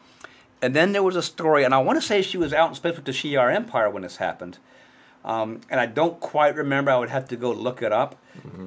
[0.63, 2.75] And then there was a story, and I want to say she was out in
[2.75, 4.59] space with the Shi'ar Empire when this happened.
[5.25, 6.91] Um, and I don't quite remember.
[6.91, 8.17] I would have to go look it up.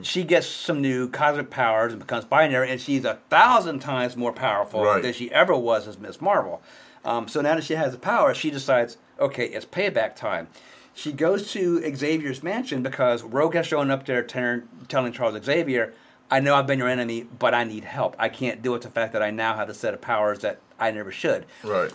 [0.01, 4.31] She gets some new cosmic powers and becomes binary, and she's a thousand times more
[4.31, 5.01] powerful Right.
[5.03, 6.61] than she ever was as Miss Marvel.
[7.03, 10.47] Um, so now that she has the power, she decides, okay, it's payback time.
[10.93, 15.93] She goes to Xavier's mansion because Rogue has shown up there telling, telling Charles Xavier,
[16.31, 18.15] I know I've been your enemy, but I need help.
[18.17, 20.59] I can't deal with the fact that I now have a set of powers that
[20.79, 21.45] I never should.
[21.63, 21.91] Right.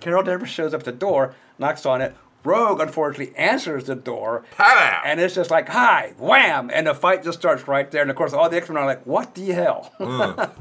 [0.00, 2.14] Carol never shows up at the door, knocks on it.
[2.44, 4.44] Rogue, unfortunately, answers the door.
[4.52, 5.02] Pow!
[5.04, 6.70] And it's just like, hi, wham!
[6.72, 8.02] And the fight just starts right there.
[8.02, 9.92] And of course, all the X Men are like, what the hell?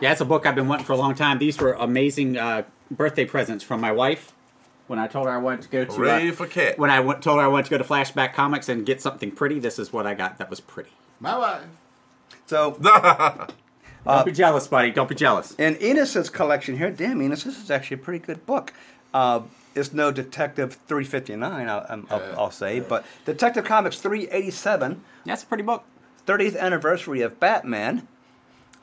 [0.00, 1.38] Yeah, it's a book I've been wanting for a long time.
[1.38, 4.34] These were amazing uh, birthday presents from my wife
[4.88, 5.92] when I told her I wanted to go to.
[5.92, 6.78] Hooray uh, for cat.
[6.78, 9.58] When I told her I wanted to go to Flashback Comics and get something pretty,
[9.58, 10.90] this is what I got that was pretty.
[11.18, 11.62] My wife.
[12.46, 12.72] so,
[14.06, 14.90] Don't be jealous, buddy.
[14.90, 15.52] Don't be jealous.
[15.56, 18.72] in Enos's collection here, damn, Enos, this is actually a pretty good book.
[19.12, 19.40] Uh,
[19.74, 25.02] it's no Detective 359, I'll, I'm- I'll, I'll say, but Detective Comics 387.
[25.24, 25.84] That's a pretty book.
[26.26, 28.08] 30th anniversary of Batman.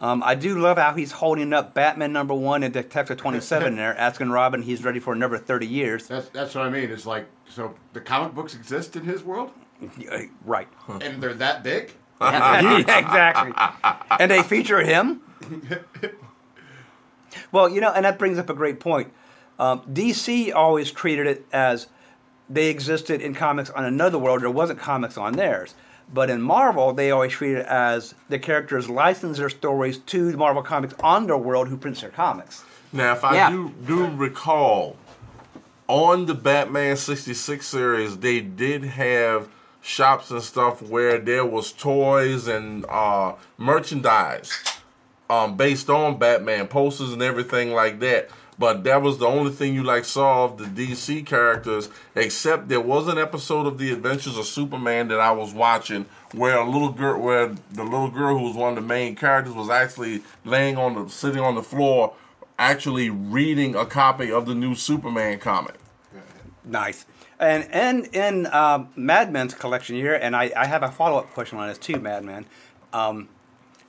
[0.01, 3.97] Um, I do love how he's holding up Batman number one and Detective 27 there,
[3.97, 6.07] asking Robin he's ready for another 30 years.
[6.07, 6.89] That's that's what I mean.
[6.91, 9.51] It's like so the comic books exist in his world,
[9.97, 10.67] Yeah, Right.
[11.01, 11.93] and they're that big.
[12.63, 13.51] Yeah, exactly.
[14.19, 15.21] And they feature him.
[17.51, 19.12] well, you know, and that brings up a great point.
[19.59, 21.88] Um, DC always treated it as
[22.49, 24.41] they existed in comics on another world.
[24.41, 25.75] There wasn't comics on theirs.
[26.13, 30.62] But in Marvel, they always treat it as the characters license their stories to Marvel
[30.62, 32.63] Comics on their world who prints their comics.
[32.91, 33.49] Now, if I Yeah.
[33.49, 34.97] do do recall,
[35.88, 39.47] on the Batman '66 series, they did have
[39.84, 44.63] shops and stuff where there was toys and uh, merchandise
[45.30, 48.30] um, based on Batman posters and everything like that.
[48.58, 52.80] But that was the only thing you like saw of the DC characters, except there
[52.80, 56.91] was an episode of The Adventures of Superman that I was watching where a little
[56.91, 60.78] girl, where the little girl who was one of the main characters was actually laying
[60.78, 62.13] on the, sitting on the floor,
[62.60, 65.76] actually reading a copy of the new Superman comic.
[66.63, 67.06] Nice.
[67.43, 71.58] And and in um, Madman's collection here, and I, I have a follow up question
[71.58, 72.45] on this too, Madman.
[72.91, 73.29] Um,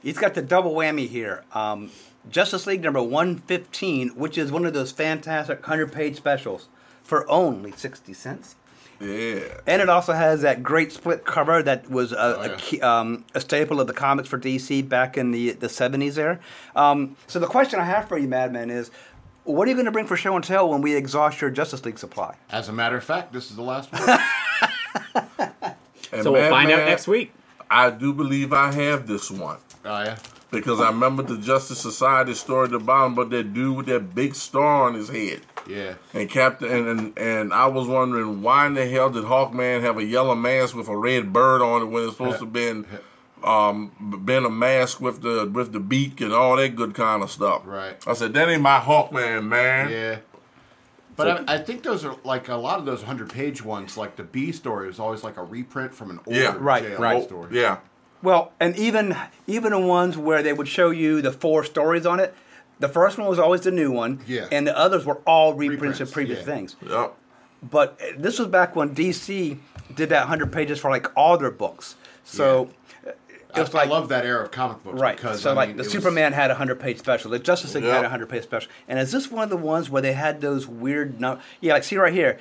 [0.02, 1.44] he's got the double whammy here.
[1.52, 1.90] Um,
[2.30, 6.68] Justice League number one fifteen, which is one of those fantastic hundred page specials
[7.02, 8.56] for only sixty cents.
[9.00, 9.40] Yeah.
[9.66, 12.54] And it also has that great split cover that was a, Oh, a, yeah.
[12.56, 16.14] key, um, a staple of the comics for DC back in the the seventies.
[16.14, 16.40] There.
[16.76, 18.90] Um, so the question I have for you, Madman, is,
[19.44, 21.84] what are you going to bring for show and tell when we exhaust your Justice
[21.84, 22.34] League supply?
[22.50, 24.02] As a matter of fact, this is the last one.
[26.22, 27.32] So we'll find out next week.
[27.68, 29.58] I do believe I have this one.
[29.84, 30.16] oh yeah.
[30.52, 34.14] Because I remember the Justice Society story at the bottom, but that dude with that
[34.14, 35.40] big star on his head.
[35.66, 35.94] Yeah.
[36.12, 39.98] And Captain and, and and I was wondering why in the hell did Hawkman have
[39.98, 42.86] a yellow mask with a red bird on it when it's supposed to been
[43.44, 47.30] um been a mask with the with the beak and all that good kind of
[47.30, 47.62] stuff.
[47.64, 47.96] Right.
[48.06, 49.90] I said that ain't my Hawkman, man.
[49.90, 50.18] Yeah.
[51.16, 53.96] But I, I think those are like a lot of those hundred page ones.
[53.96, 56.56] Like the B story is always like a reprint from an older Yeah.
[56.58, 57.22] Right, JLA right.
[57.22, 57.56] story.
[57.56, 57.78] Yeah.
[58.22, 62.20] Well, and even even the ones where they would show you the four stories on
[62.20, 62.34] it,
[62.80, 64.48] the first one was always the new one, Yeah.
[64.50, 66.44] and the others were all reprints of previous yeah.
[66.44, 66.76] things.
[66.88, 67.14] Yep.
[67.70, 69.58] But uh, this was back when DC
[69.94, 71.96] did that hundred pages for like all their books.
[72.24, 72.70] So it
[73.56, 75.16] I, like I love that era of comic books Right.
[75.16, 77.30] because so I like mean, the it was- Superman had a hundred page special.
[77.30, 77.96] The Justice League Yeah.
[77.96, 78.70] had a hundred page special.
[78.88, 81.20] And is this one of the ones where they had those weird
[81.60, 82.38] Yeah, like see right here.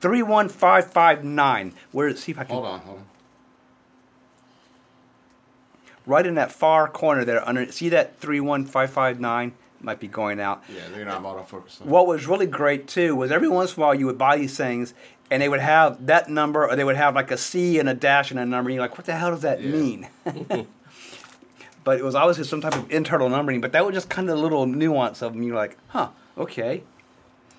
[0.00, 1.72] Three one five five nine.
[1.92, 3.04] Where see if I can Hold on, hold on.
[6.04, 10.00] right in that far corner there under see that three one five five nine might
[10.00, 10.62] be going out.
[10.68, 11.80] Yeah, they're not autofocus.
[11.82, 11.88] on.
[11.88, 14.56] What was really great too was every once in a while you would buy these
[14.56, 14.94] things
[15.30, 17.94] and they would have that number or they would have like a C and a
[17.94, 19.70] dash and a number and you're like, what the hell does that Yeah.
[19.72, 20.08] mean?
[21.84, 24.36] but it was obviously some type of internal numbering, but that was just kind of
[24.38, 25.42] a little nuance of them.
[25.42, 26.82] You're like, huh, okay.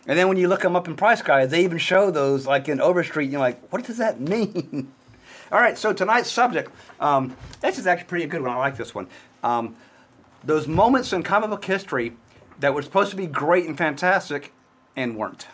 [0.06, 2.68] And then when you look them up in price guides, they even show those like
[2.70, 3.30] in Overstreet.
[3.30, 4.92] You're like, what does that mean?
[5.52, 8.52] All right, so tonight's subject, um, this is actually pretty good one.
[8.52, 9.08] I like this one.
[9.44, 9.76] Um,
[10.48, 12.14] those moments in comic book history
[12.60, 14.54] that were supposed to be great and fantastic
[14.96, 15.46] and weren't.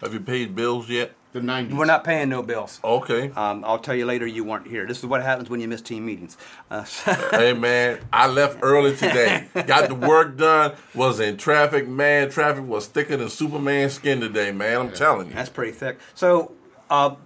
[0.00, 1.12] Have you paid bills yet?
[1.32, 1.76] The 90s.
[1.76, 2.80] We're not paying no bills.
[2.82, 3.30] Okay.
[3.32, 4.86] Um, I'll tell you later you weren't here.
[4.86, 6.38] This is what happens when you miss team meetings.
[6.70, 6.82] Uh,
[7.32, 9.48] hey man, I left early today.
[9.66, 10.76] Got the work done.
[10.94, 12.30] Was in traffic, man.
[12.30, 14.80] Traffic was thicker than Superman's skin today, man.
[14.80, 15.34] I'm telling you.
[15.34, 15.98] That's pretty thick.
[16.14, 16.52] So,
[16.88, 17.16] uh,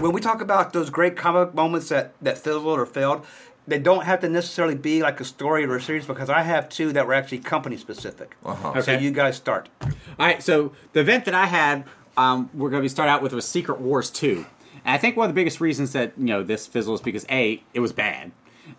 [0.00, 3.26] when we talk about those great comic moments that, that fizzled or failed,
[3.70, 6.68] they don't have to necessarily be like a story or a series because I have
[6.68, 8.36] two that were actually company specific.
[8.44, 8.82] Uh-huh.
[8.82, 9.02] So Okay.
[9.02, 9.68] you guys start.
[9.82, 11.84] All right, so the event that I had,
[12.16, 14.44] um, we're going to start out with was Secret Wars 2.
[14.84, 17.24] And I think one of the biggest reasons that, you know, this fizzled is because
[17.30, 18.32] A, it was bad,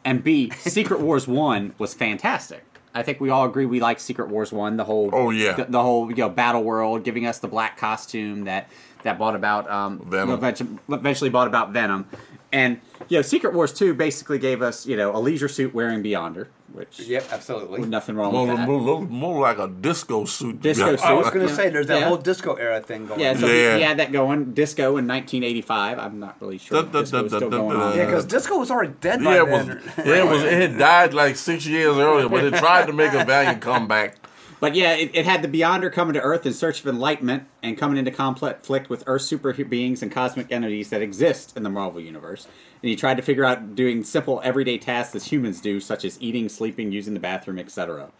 [0.05, 2.63] and B, Secret Wars 1 was fantastic.
[2.93, 5.53] I think we all agree we like Secret Wars 1, the whole Oh, yeah.
[5.53, 8.69] the, the whole, you know, battle world, giving us the black costume that
[9.03, 10.29] that brought about um Venom.
[10.31, 12.05] eventually, eventually brought about Venom.
[12.53, 16.03] And you know, Secret Wars 2 basically gave us, you know, a leisure suit wearing
[16.03, 17.81] Beyonder, which Yep, absolutely.
[17.81, 18.67] nothing wrong More, with that.
[18.67, 20.61] more, more like a disco suit.
[20.61, 21.03] Disco suit.
[21.05, 21.55] I was going to Yeah.
[21.57, 22.07] say there's that Yeah.
[22.07, 23.19] whole disco era thing going.
[23.19, 23.77] Yeah, so Yeah.
[23.77, 24.53] he had that going.
[24.53, 25.97] Disco in 1985.
[25.97, 26.83] I'm not really sure.
[26.83, 27.97] Da, da, disco da, is da, still da, going da, on.
[27.97, 29.65] Yeah, because disco was already dead by Yeah, it was.
[29.67, 29.81] then.
[30.05, 30.43] Yeah, it was.
[30.43, 34.17] It had died like six years earlier, but it tried to make a valiant comeback.
[34.61, 37.75] But yeah, it, it had the Beyonder coming to Earth in search of enlightenment and
[37.75, 41.99] coming into conflict with Earth super beings and cosmic entities that exist in the Marvel
[41.99, 42.45] universe.
[42.45, 46.21] And he tried to figure out doing simple everyday tasks as humans do, such as
[46.21, 48.11] eating, sleeping, using the bathroom, etc.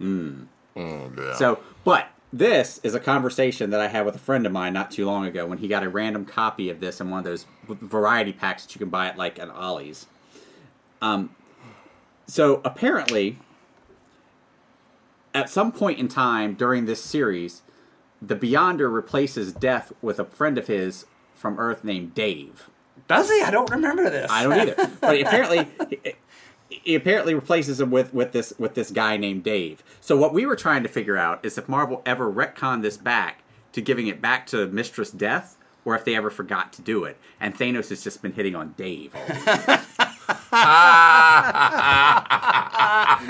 [0.00, 1.34] Mm, yeah.
[1.34, 4.90] So, but this is a conversation that I had with a friend of mine not
[4.90, 7.44] too long ago when he got a random copy of this in one of those
[7.68, 10.06] variety packs that you can buy at like an Ollie's.
[11.02, 11.36] Um,
[12.26, 13.38] so apparently,
[15.34, 17.62] at some point in time during this series,
[18.20, 22.68] the Beyonder replaces Death with a friend of his from Earth named Dave.
[23.08, 23.42] Does he?
[23.42, 24.30] I don't remember this.
[24.30, 24.90] I don't either.
[25.00, 26.14] but apparently, he,
[26.68, 29.82] he apparently replaces him with, with this with this guy named Dave.
[30.00, 33.42] So what we were trying to figure out is if Marvel ever retconned this back
[33.72, 37.16] to giving it back to Mistress Death, or if they ever forgot to do it.
[37.40, 39.14] And Thanos has just been hitting on Dave.
[40.28, 40.52] all these years.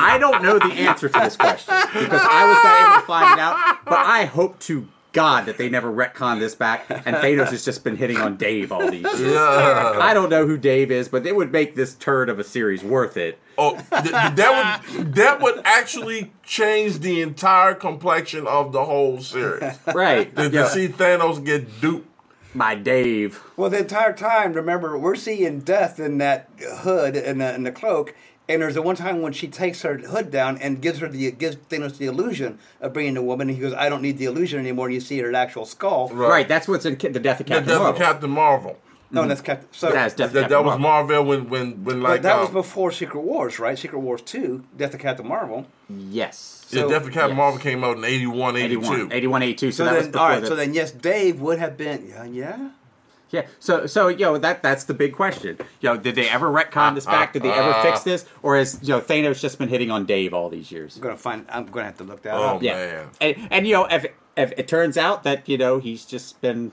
[0.05, 3.39] I don't know the answer to this question because I was not able to find
[3.39, 3.85] it out.
[3.85, 7.85] But I hope to God that they never retcon this back, and Thanos has just
[7.85, 9.35] been hitting on Dave all these years.
[9.35, 9.99] yeah.
[10.01, 12.83] I don't know who Dave is, but it would make this turd of a series
[12.83, 13.39] worth it.
[13.59, 19.75] Oh, th- that would that would actually change the entire complexion of the whole series.
[19.95, 20.35] Right.
[20.35, 20.69] To, to Yeah.
[20.69, 22.09] see Thanos get duped.
[22.55, 23.43] My Dave.
[23.57, 27.73] Well, the entire time, remember, we're seeing death in that hood and the, in the
[27.73, 28.15] cloak.
[28.49, 31.31] And there's the one time when she takes her hood down and gives her the
[31.31, 33.49] gives Thanos the illusion of being a woman.
[33.49, 36.09] And he goes, "I don't need the illusion anymore." And you see her actual skull.
[36.09, 36.47] Right.
[36.47, 38.01] that's what's in the Death of That, Captain that's Marvel.
[38.01, 38.79] Captain Marvel.
[39.13, 39.29] No, mm-hmm.
[39.29, 39.69] that's Captain.
[39.73, 41.23] So That's Death That, Captain that was Marvel.
[41.23, 43.79] Marvel when when when but like that was um, before Secret Wars, right?
[43.79, 45.67] Secret Wars two, Death of Captain Marvel.
[45.89, 46.67] Yes.
[46.71, 47.37] yeah, Death of Captain yes.
[47.37, 48.81] Marvel came out in 81, 82.
[48.81, 49.73] 81, 81, 82.
[49.73, 50.41] So, So that was then, before all right.
[50.41, 52.09] the, So then, yes, Dave would have been.
[52.09, 52.71] Yeah, yeah.
[53.33, 53.47] Yeah.
[53.61, 55.57] So so you know that that's the big question.
[55.81, 57.33] You know, did they ever retcon this back?
[57.33, 58.25] Did they ever fix uh, uh, this?
[58.43, 60.97] Or has you know Thanos just been hitting on Dave all these years?
[60.97, 61.47] I'm gonna find.
[61.49, 62.63] I'm gonna have to look that Oh, up.
[62.63, 62.75] Yeah.
[62.75, 63.09] man.
[63.23, 66.73] And, and you know, if, if it turns out that, you know, he's just been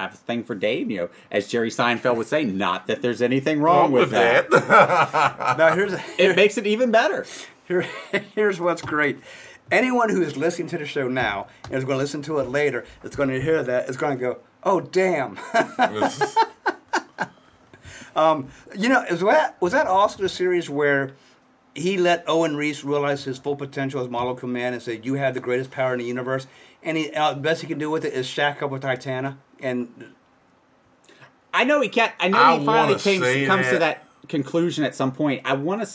[0.00, 3.22] have a thing for Dave, you know, as Jerry Seinfeld would say, not that there's
[3.22, 4.50] anything wrong with, that.
[5.58, 7.26] Now here's It makes it even better.
[7.66, 7.86] Here,
[8.34, 9.18] here's what's great.
[9.70, 12.48] Anyone who is listening to the show now and is going to listen to it
[12.48, 15.38] later is going to hear that is going to go, "Oh damn!"
[18.76, 21.12] you know, is that was that also the series where
[21.76, 25.34] he let Owen Reece realize his full potential as Molecule Man and said, "You have
[25.34, 26.48] the greatest power in the universe,"
[26.82, 29.36] and he, uh, the best he can do with it is shack up with Titana
[29.62, 30.12] and
[31.52, 32.12] I know he can't.
[32.20, 35.42] I know I he finally came, say comes to that- that conclusion at some point.
[35.44, 35.88] I want to.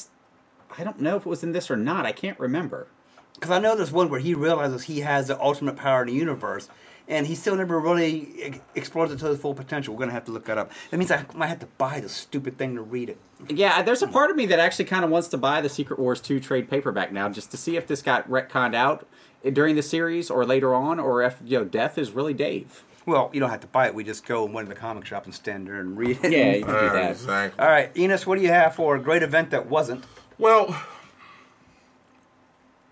[0.77, 2.05] I don't know if it was in this or not.
[2.05, 2.87] I can't remember.
[3.35, 6.13] Because I know there's one where he realizes he has the ultimate power in the
[6.13, 6.69] universe,
[7.07, 8.13] and he still never really
[8.45, 9.93] e- explored it to its full potential.
[9.93, 10.71] We're gonna have to look that up.
[10.89, 13.17] That means I might have to buy the stupid thing to read it.
[13.49, 15.99] Yeah, there's a part of me that actually kind of wants to buy the Secret
[15.99, 19.05] Wars 2 trade paperback now just to see if this got retconned out
[19.53, 22.83] during the series or later on or if, you know, Death is really Dave.
[23.05, 23.93] Well, you don't have to buy it.
[23.93, 26.31] We just go in one of the comic shop and stand there and read it.
[26.31, 27.11] Yeah, you can do that.
[27.11, 27.63] exactly.
[27.63, 30.03] All right, Enos, what do you have for a great event that wasn't?
[30.37, 30.75] Well,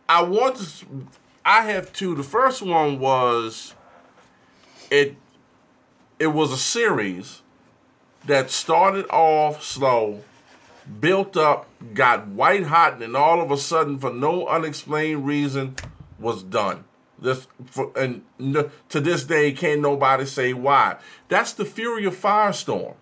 [0.08, 0.86] I want to.
[1.44, 2.16] I have two.
[2.16, 3.74] The first one was
[4.92, 5.16] it.
[6.20, 7.42] It was a series
[8.26, 10.22] that started off slow,
[11.00, 15.76] built up, got white hot, and then all of a sudden, for no unexplained reason,
[16.20, 16.86] was done.
[17.24, 20.98] This for, and n- to this day, can't nobody say why.
[21.30, 22.96] That's the Fury of Firestorm.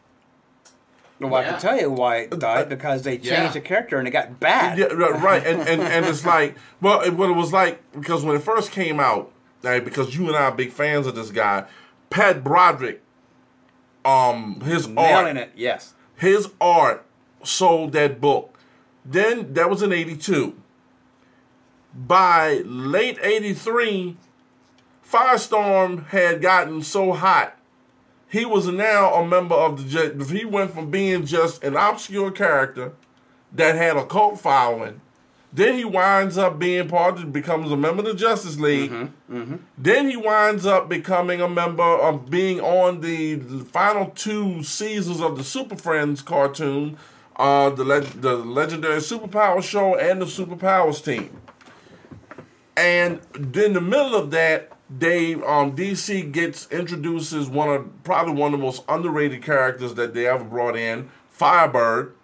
[1.20, 1.52] Well, I Yeah.
[1.52, 3.48] can tell you why it died because they changed Yeah.
[3.50, 4.78] the character and it got bad.
[4.78, 5.46] Yeah, right, right.
[5.46, 8.72] And, and and it's like, well, it, what it was like because when it first
[8.72, 9.32] came out,
[9.64, 11.66] like, because you and I are big fans of this guy,
[12.12, 13.02] Pat Broderick,
[14.06, 15.94] um, his Nailing art, it, yes.
[16.16, 17.06] his art
[17.44, 18.58] sold that book.
[19.06, 20.56] Then that was in '82.
[21.94, 24.16] By late '83,
[25.06, 27.58] Firestorm had gotten so hot.
[28.30, 30.26] He was now a member of the.
[30.26, 32.94] He went from being just an obscure character
[33.52, 35.02] that had a cult following.
[35.54, 38.90] Then he winds up being part of, becomes a member of the Justice League.
[39.78, 43.36] Then he winds up becoming a member of being on the
[43.74, 46.98] final two seasons of the Super Friends cartoon,
[47.36, 51.42] uh, the leg the legendary Superpower show and the Superpowers team.
[52.76, 58.54] And in the middle of that, they um, DC gets introduces one of probably one
[58.54, 62.16] of the most underrated characters that they ever brought in, Firebird.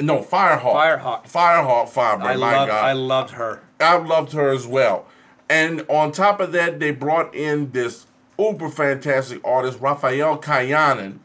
[0.00, 0.60] No, Firehawk.
[0.60, 1.28] Firehawk.
[1.28, 1.88] Firehawk.
[1.88, 2.26] Firebird.
[2.26, 2.84] I my loved, God.
[2.84, 3.62] I loved her.
[3.80, 5.06] I loved her as well.
[5.48, 8.06] And on top of that, they brought in this
[8.38, 11.18] uber fantastic artist, Rafael Kayanan.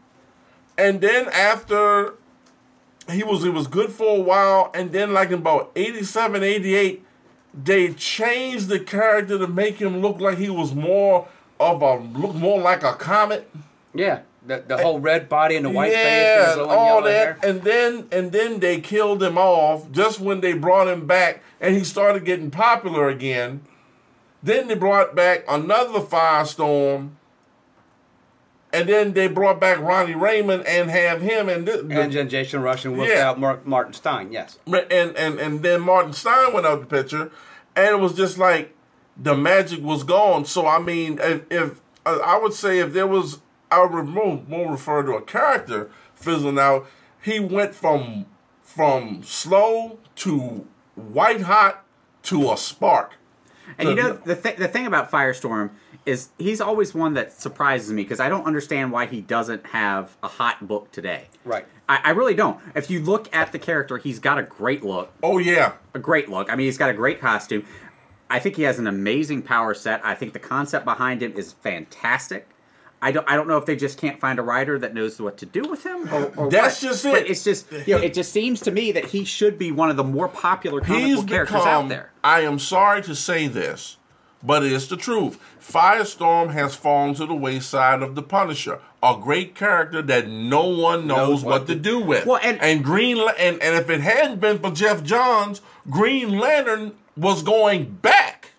[0.78, 2.16] And then after
[3.12, 7.06] he was it was good for a while, and then like in about 87, 88,
[7.54, 11.28] they changed the character to make him look like he was more
[11.60, 13.50] of a look more like a comet.
[13.94, 17.12] Yeah, the, the whole red body and the white face yeah, and and all that,
[17.12, 17.40] hair.
[17.44, 21.76] and then and then they killed him off just when they brought him back, and
[21.76, 23.62] he started getting popular again.
[24.42, 27.12] Then they brought back another Firestorm,
[28.74, 32.28] and then they brought back Ronnie Raymond and have him and th- the- And then
[32.28, 33.40] Jason Russian without Yeah.
[33.40, 34.58] Mark, Martin Stein, yes.
[34.66, 37.32] and and and then Martin Stein went out the picture,
[37.76, 38.74] and it was just like
[39.16, 40.44] the magic was gone.
[40.46, 43.40] So I mean, if, if uh, I would say if there was,
[43.72, 46.86] I would more, more refer to a character fizzling out.
[47.22, 48.26] He went from
[48.62, 51.86] from slow to white hot
[52.24, 53.14] to a spark.
[53.78, 55.70] And you know the th- the thing about Firestorm
[56.06, 60.18] is he's always one that surprises me because I don't understand why he doesn't have
[60.22, 61.28] a hot book today.
[61.46, 61.66] Right.
[61.88, 62.60] I, I really don't.
[62.76, 66.30] If you look at the character, he's got a great look, Oh yeah, a great
[66.30, 66.52] look.
[66.52, 67.66] I mean, he's got a great costume.
[68.30, 70.02] I think he has an amazing power set.
[70.04, 72.48] I think the concept behind him is fantastic.
[73.02, 73.30] I don't.
[73.30, 75.64] I don't know if they just can't find a writer that knows what to do
[75.70, 76.08] with him.
[76.14, 76.90] Or, or That's what.
[76.90, 77.30] just But it.
[77.32, 78.02] it's just you know.
[78.02, 81.16] It just seems to me that he should be one of the more popular comic
[81.18, 81.68] book characters become.
[81.86, 82.12] out there.
[82.24, 83.98] I am sorry to say this,
[84.44, 85.40] but it's the truth.
[85.62, 91.08] Firestorm has fallen to the wayside of the Punisher, a great character that no one
[91.08, 92.26] knows, Knows what, what to to- do with.
[92.26, 96.94] Well, and- Green La- and and if it hadn't been for Geoff Johns, Green Lantern
[97.16, 98.52] was going back.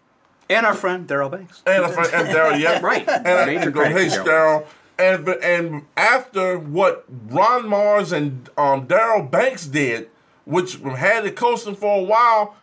[0.51, 1.62] And our friend Darryl Banks.
[1.66, 3.09] And, if, and Daryl, yeah, Right.
[3.09, 4.24] And I Major and go, hey, Daryl.
[4.26, 4.66] Daryl.
[4.99, 10.09] And and after what Ron Marz and um, Darryl Banks did,
[10.45, 12.57] which had it coasting for a while,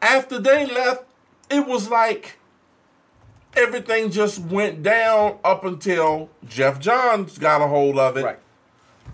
[0.00, 1.04] after they left,
[1.50, 2.38] it was like
[3.56, 8.24] everything just went down up until Geoff Johns got a hold of it.
[8.24, 8.38] Right.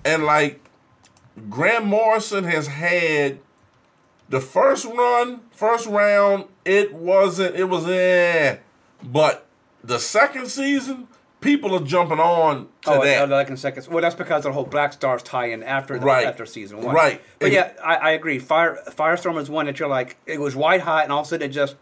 [0.04, 0.60] And like
[1.48, 3.38] Grant Morrison has had
[4.28, 8.58] the first run, first round, it wasn't, it was eh.
[9.02, 9.46] But
[9.82, 11.08] the second season,
[11.40, 13.24] people are jumping on to Oh, that.
[13.24, 13.88] uh, like in seconds.
[13.88, 16.26] Well, that's because of the whole Black Stars tie-in after the, Right.
[16.26, 16.94] after season one.
[16.94, 17.20] Right.
[17.38, 18.38] But And- yeah, I, I agree.
[18.38, 21.28] Fire Firestorm is one that you're like, it was white hot, and all of a
[21.30, 21.76] sudden it just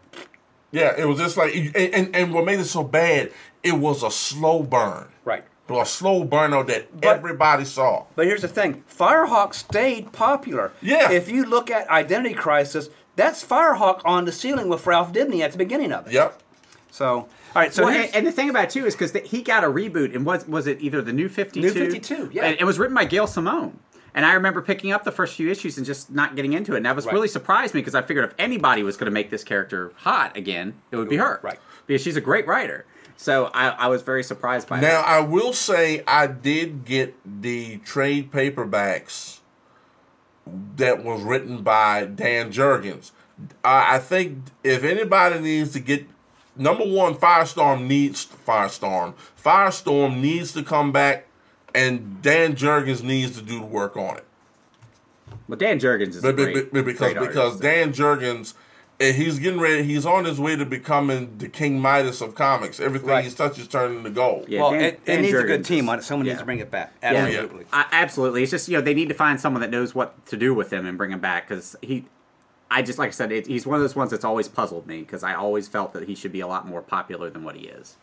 [0.71, 3.31] yeah, it was just like, and, and, and what made it so bad,
[3.63, 5.07] it was a slow burn.
[5.25, 5.43] right.
[5.71, 8.05] A slow burnout that But- everybody saw.
[8.15, 10.71] But here's the thing: Firehawk stayed popular.
[10.81, 11.11] Yeah.
[11.11, 15.51] If you look at Identity Crisis, that's Firehawk on the ceiling with Ralph Dibny at
[15.51, 16.13] the beginning of it.
[16.13, 16.41] Yep.
[16.89, 17.71] So, all right.
[17.71, 20.15] So well, and, and the thing about it too is because he got a reboot,
[20.15, 21.67] and was was it either the New Fifty Two?
[21.67, 22.45] New 52, yeah.
[22.45, 23.77] And it was written by Gail Simone.
[24.19, 26.77] And I remember picking up the first few issues and just not getting into it.
[26.77, 27.13] And that was Right.
[27.13, 30.35] really surprised me because I figured if anybody was going to make this character hot
[30.35, 31.39] again, it would be her.
[31.41, 31.57] Right.
[31.87, 32.85] Because she's a great writer.
[33.15, 35.07] So I, I was very surprised by Now that.
[35.07, 39.39] Now, I will say I did get the trade paperbacks
[40.75, 43.11] that was written by Dan Jurgens.
[43.63, 46.05] I I think if anybody needs to get
[46.57, 49.13] number one, Firestorm needs Firestorm.
[49.41, 51.25] Firestorm needs to come back,
[51.75, 54.25] and Dan Jurgens needs to do the work on it.
[55.47, 57.59] Well, Dan Jurgens is But, but- great, but- because great because.
[57.59, 58.53] Dan Jurgens,
[58.99, 59.83] he's getting ready.
[59.83, 62.79] He's on his way to becoming the King Midas of comics.
[62.79, 63.23] Everything Right.
[63.25, 64.45] he touches turns into gold.
[64.47, 66.03] Yeah, well, Dan- it, it Dan needs a good team on it.
[66.03, 66.93] Someone needs to bring it back.
[67.01, 67.13] Yeah.
[67.25, 67.65] Absolutely.
[67.73, 68.43] I, absolutely.
[68.43, 70.71] It's just you know they need to find someone that knows what to do with
[70.71, 72.05] him and bring him back because he,
[72.69, 74.99] I just like I said, it, he's one of those ones that's always puzzled me
[74.99, 77.67] because I always felt that he should be a lot more popular than what he
[77.67, 77.97] is.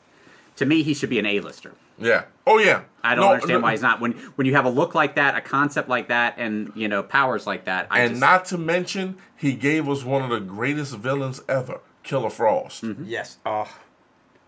[0.57, 1.73] To me, he should be an A-lister.
[1.99, 2.25] Yeah.
[2.47, 2.83] Oh yeah.
[3.03, 4.01] I don't No, understand no, why he's not.
[4.01, 7.03] When when you have a look like that, a concept like that, and you know
[7.03, 10.41] powers like that, I And just, not to mention, he gave us one of the
[10.41, 12.83] greatest villains ever, Killer Frost.
[12.85, 13.05] Mm-hmm.
[13.07, 13.39] Yes.
[13.47, 13.69] Oh,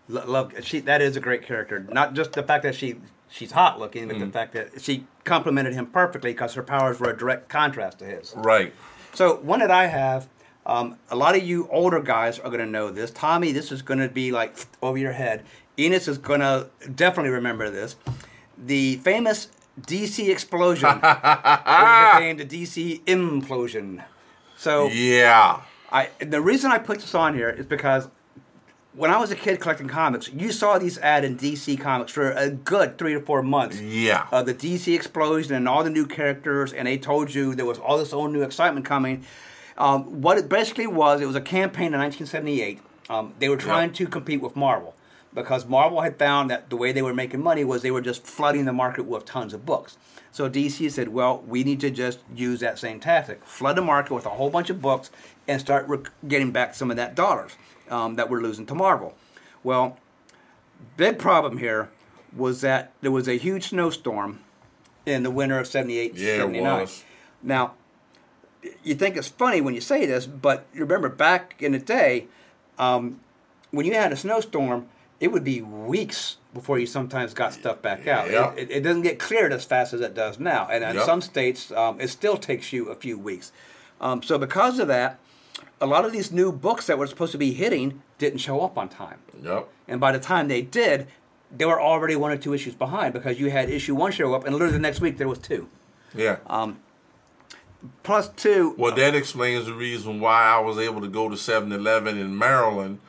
[0.07, 0.53] lo- love.
[0.63, 1.79] She that is a great character.
[1.91, 2.97] Not just the fact that she
[3.27, 4.19] she's hot looking, but Mm.
[4.27, 8.05] the fact that she complemented him perfectly because her powers were a direct contrast to
[8.05, 8.33] his.
[8.35, 8.73] Right.
[9.13, 10.27] So one that I have,
[10.69, 13.09] um, a lot of you older guys are going to know this.
[13.09, 15.43] Tommy, this is going to be like over your head.
[15.79, 17.95] Enos is going to definitely remember this.
[18.55, 19.47] The famous
[19.81, 24.03] DC explosion which became the DC implosion.
[24.57, 25.61] So Yeah.
[25.91, 28.09] I the reason I put this on here is because
[28.93, 32.31] when I was a kid collecting comics, you saw these ad in DC Comics for
[32.31, 33.79] a good three to four months.
[33.79, 34.27] Yeah.
[34.31, 37.79] Of the DC explosion and all the new characters, and they told you there was
[37.79, 39.25] all this old new excitement coming.
[39.79, 42.79] Um, what it basically was, it was a campaign in 1978.
[43.09, 44.93] Um, they were trying to compete with Marvel
[45.33, 48.25] because Marvel had found that the way they were making money was they were just
[48.27, 49.97] flooding the market with tons of books.
[50.31, 54.13] So DC said, well, we need to just use that same tactic, flood the market
[54.13, 55.09] with a whole bunch of books,
[55.47, 57.53] and start rec- getting back some of that dollars
[57.89, 59.15] um, that we're losing to Marvel.
[59.63, 59.97] Well,
[60.97, 61.89] big problem here
[62.35, 64.39] was that there was a huge snowstorm
[65.05, 66.81] in the winter of 78 Yeah, it 79.
[66.81, 67.03] was.
[67.41, 67.73] Now,
[68.83, 72.27] you think it's funny when you say this, but you remember back in the day,
[72.77, 73.19] um,
[73.71, 74.87] when you had a snowstorm,
[75.19, 78.31] it would be weeks before you sometimes got stuff back out.
[78.31, 78.53] Yeah.
[78.53, 80.67] It, it, doesn't get cleared as fast as it does now.
[80.71, 81.05] And in Yep.
[81.05, 83.51] some states, um, it still takes you a few weeks.
[84.01, 85.19] Um, so, because of that,
[85.81, 88.77] a lot of these new books that were supposed to be hitting didn't show up
[88.77, 89.19] on time.
[89.43, 89.67] Yep.
[89.87, 91.07] And by the time they did,
[91.55, 94.45] they were already one or two issues behind because you had issue one show up,
[94.45, 95.67] and literally the next week there was two.
[96.15, 96.37] Yeah.
[96.47, 96.79] Um,
[98.03, 98.75] Plus two.
[98.77, 102.99] well, that explains the reason why I was able to go to 7-Eleven in Maryland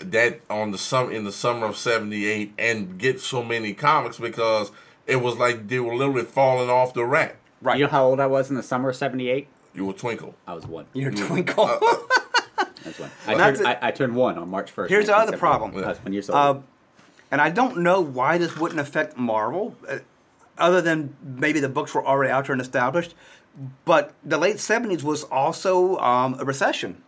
[0.00, 4.70] that on the sum in the summer of 78 and get so many comics because
[5.06, 7.36] it was like they were literally falling off the rack.
[7.62, 7.78] right.
[7.78, 9.46] You know how old I was in the summer of '78?
[9.74, 10.34] You were twinkle.
[10.46, 10.86] I was one.
[10.92, 11.64] Your twinkle.
[11.64, 13.10] Uh, I was one.
[13.26, 14.88] I, turned, to- I, I turned one on March 1st.
[14.88, 15.38] Here's the other 1978.
[15.38, 15.84] problem.
[15.84, 16.38] I was one years old.
[16.38, 16.60] Uh,
[17.30, 19.98] and I don't know why this wouldn't affect Marvel, uh,
[20.58, 23.14] other than maybe the books were already out there and established.
[23.84, 27.02] But the late 70s was also um, a recession.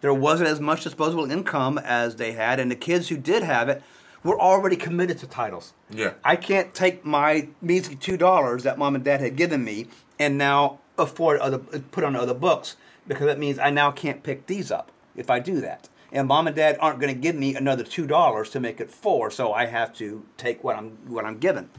[0.00, 3.68] There wasn't as much disposable income as they had, and the kids who did have
[3.68, 3.82] it
[4.22, 5.72] were already committed to titles.
[5.90, 6.14] Yeah.
[6.24, 9.86] I can't take my measly two dollars that mom and dad had given me
[10.18, 12.76] and now afford other put on other books
[13.06, 15.88] because that means I now can't pick these up if I do that.
[16.10, 18.90] And mom and dad aren't going to give me another two dollars to make it
[18.90, 21.70] four, so I have to take what I'm what I'm given.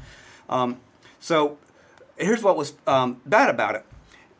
[0.49, 0.79] Um,
[1.19, 1.57] so
[2.17, 3.85] here's what was um, bad about it.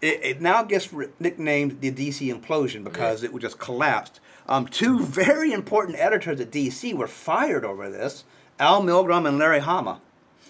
[0.02, 4.20] It, it now gets re- nicknamed the DC implosion because it just collapsed.
[4.48, 8.24] Um, two very important editors at DC were fired over this:
[8.60, 10.02] Al Milgrom and Larry Hama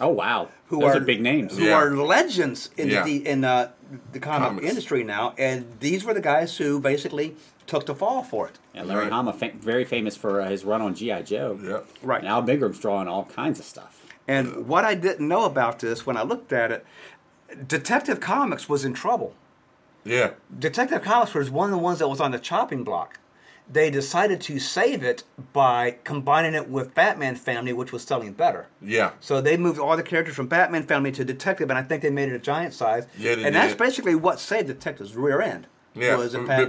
[0.02, 1.58] oh wow, who those are, are, big names.
[1.58, 1.74] who Yeah.
[1.74, 3.04] are legends in Yeah.
[3.04, 3.72] the in uh,
[4.12, 4.68] the comic Comics.
[4.68, 7.36] industry now, and these were the guys who basically
[7.68, 8.58] took the fall for it.
[8.74, 9.12] And Larry Right.
[9.12, 11.60] Hama, fa- very famous for uh, his run on GI Joe.
[11.62, 11.88] Yep.
[12.02, 12.20] Right.
[12.20, 13.99] And Al Milgrom's drawing all kinds of stuff.
[14.30, 16.86] And what I didn't know about this when I looked at it,
[17.68, 19.34] Detective Comics was in trouble.
[20.06, 20.34] Yeah.
[20.60, 23.20] Detective Comics was one of the ones that was on the chopping block.
[23.68, 28.68] They decided to save it by combining it with Batman Family, which was selling better.
[28.84, 29.12] Yeah.
[29.20, 32.12] So they moved all the characters from Batman Family to Detective, and I think they
[32.12, 33.08] made it a giant size.
[33.18, 35.66] Yeah, they and that's basically what saved Detective's rear end.
[35.96, 36.18] Yeah,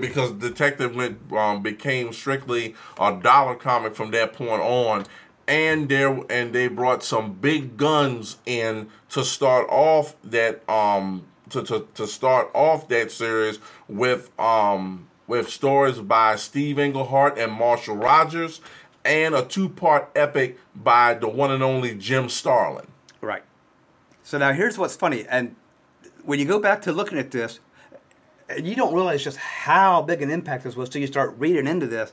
[0.01, 5.05] because Detective went um, became strictly a dollar comic from that point on,
[5.47, 11.62] and there and they brought some big guns in to start off that um to,
[11.62, 17.97] to, to start off that series with um with stories by Steve Englehart and Marshall
[17.97, 18.61] Rogers,
[19.05, 22.88] and a two part epic by the one and only Jim Starlin.
[23.20, 23.45] Right.
[24.24, 25.55] So now here's what's funny, and
[26.24, 27.61] when you go back to looking at this,
[28.49, 31.66] and you don't realize just how big an impact this was till you start reading
[31.66, 32.12] into this.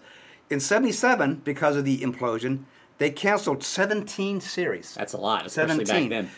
[0.49, 2.65] In '77, because of the implosion,
[2.97, 4.93] they canceled 17 series.
[4.95, 6.09] That's a lot, especially back 17.
[6.09, 6.29] then.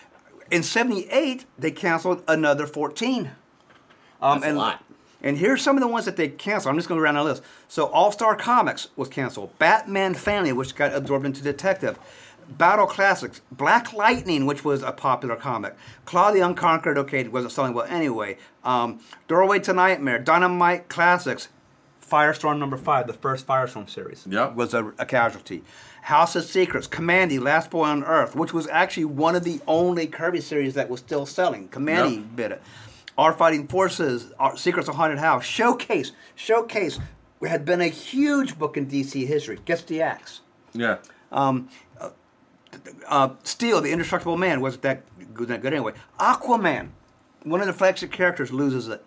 [0.51, 3.32] In 78, they canceled another 14.
[4.22, 4.84] Um, That's a lot.
[5.22, 6.72] And here's some of the ones that they canceled.
[6.72, 7.43] I'm just going to go around the list.
[7.68, 9.57] So, All Star Comics was canceled.
[9.60, 11.99] Batman Family, which got absorbed into Detective.
[12.49, 13.41] Battle Classics.
[13.51, 15.76] Black Lightning, which was a popular comic.
[16.05, 18.38] Claw the Unconquered, okay, it wasn't selling well anyway.
[18.64, 20.20] Um, Doorway to Nightmare.
[20.20, 21.49] Dynamite Classics.
[22.10, 24.55] Firestorm number five, the first Firestorm series, Yep.
[24.55, 25.64] was a, a casualty.
[26.10, 30.07] House of Secrets, Kamandi, Last Boy on Earth, which was actually one of the only
[30.07, 31.70] Kirby series that was still selling.
[31.70, 32.24] Kamandi Yep.
[32.36, 32.62] bit it.
[33.16, 36.99] Our Fighting Forces, Our Secrets of Haunted House, Showcase, Showcase
[37.45, 39.60] had been a huge book in DC history.
[39.66, 40.41] Gets the axe.
[40.74, 40.97] Yeah.
[41.32, 41.70] Um,
[43.07, 45.01] Uh, Steel, the Indestructible Man, wasn't that
[45.34, 45.93] good, that good anyway.
[46.20, 46.89] Aquaman,
[47.43, 49.03] one of the flagship characters, loses it.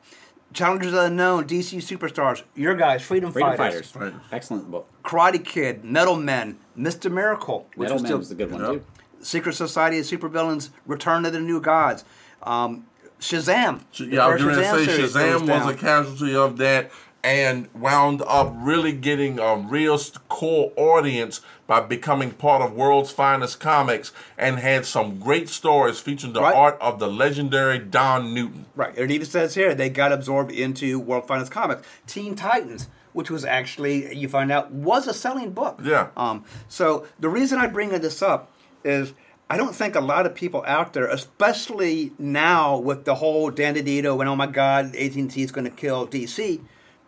[0.53, 4.12] Challengers of the Unknown, DC Superstars, your guys, Freedom, Freedom Fighters, Fighters.
[4.14, 4.22] Right.
[4.32, 4.88] Excellent book.
[5.03, 7.11] Karate Kid, Metal Men, Mr.
[7.11, 8.70] Miracle, which Metal was Man still was a good one Yep.
[8.72, 8.84] too.
[9.20, 12.05] Secret Society of Supervillains, Return of the New Gods,
[12.42, 12.86] um,
[13.20, 13.80] Shazam.
[13.96, 15.68] the Yeah, I was going to say Shazam was down.
[15.68, 16.90] a casualty of that
[17.24, 19.96] and wound up really getting a real
[20.28, 21.40] core audience
[21.72, 26.54] by becoming part of World's Finest Comics and had some great stories featuring the Right.
[26.54, 28.66] art of the legendary Don Newton.
[28.76, 28.92] Right.
[28.94, 31.80] It even says here they got absorbed into World's Finest Comics.
[32.06, 35.80] Teen Titans, which was actually, you find out, was a selling book.
[35.82, 36.08] Yeah.
[36.14, 38.50] Um, so the reason I bring this up
[38.84, 39.14] is
[39.48, 43.76] I don't think a lot of people out there, especially now with the whole Dan
[43.76, 46.60] DiDio and oh my God, AT&T is going to kill DC,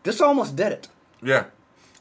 [0.05, 0.89] this almost did it.
[1.23, 1.45] Yeah.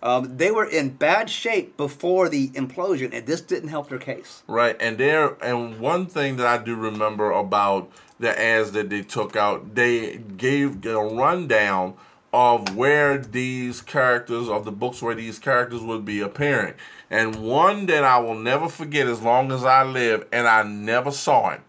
[0.03, 4.43] Um, they were in bad shape before the implosion, and this didn't help their case.
[4.47, 7.89] Right, and there and one thing that I do remember about
[8.19, 11.93] the ads that they took out, they gave a rundown
[12.33, 16.73] of where these characters of the books where these characters would be appearing.
[17.09, 21.11] And one that I will never forget as long as I live, and I never
[21.11, 21.61] saw him.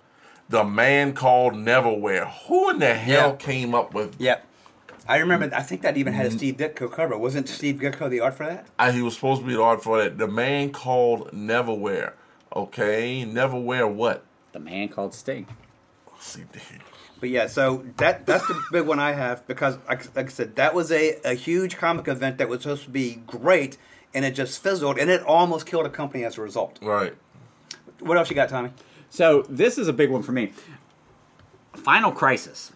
[0.49, 2.31] The man called Neverwhere.
[2.49, 3.37] Who in the hell Yeah.
[3.37, 4.45] came up with Yep.
[5.07, 5.51] I remember.
[5.55, 7.17] I think that even had a Steve Ditko cover.
[7.19, 8.67] Wasn't Steve Ditko the art for that?
[8.79, 10.19] Uh, he was supposed to be the art for that.
[10.19, 12.13] The man called Neverwhere.
[12.55, 14.25] Okay, Neverwhere what?
[14.53, 15.47] The man called Sting.
[16.21, 16.45] See,
[17.21, 20.57] But yeah, so that that's the big one I have because, like, like I said,
[20.57, 23.77] that was a, a huge comic event that was supposed to be great,
[24.15, 26.79] and it just fizzled, and it almost killed a company as a result.
[26.81, 27.15] Right.
[28.01, 28.71] What else you got, Tommy?
[29.11, 30.53] So this is a big one for me.
[31.75, 32.73] Final Crisis.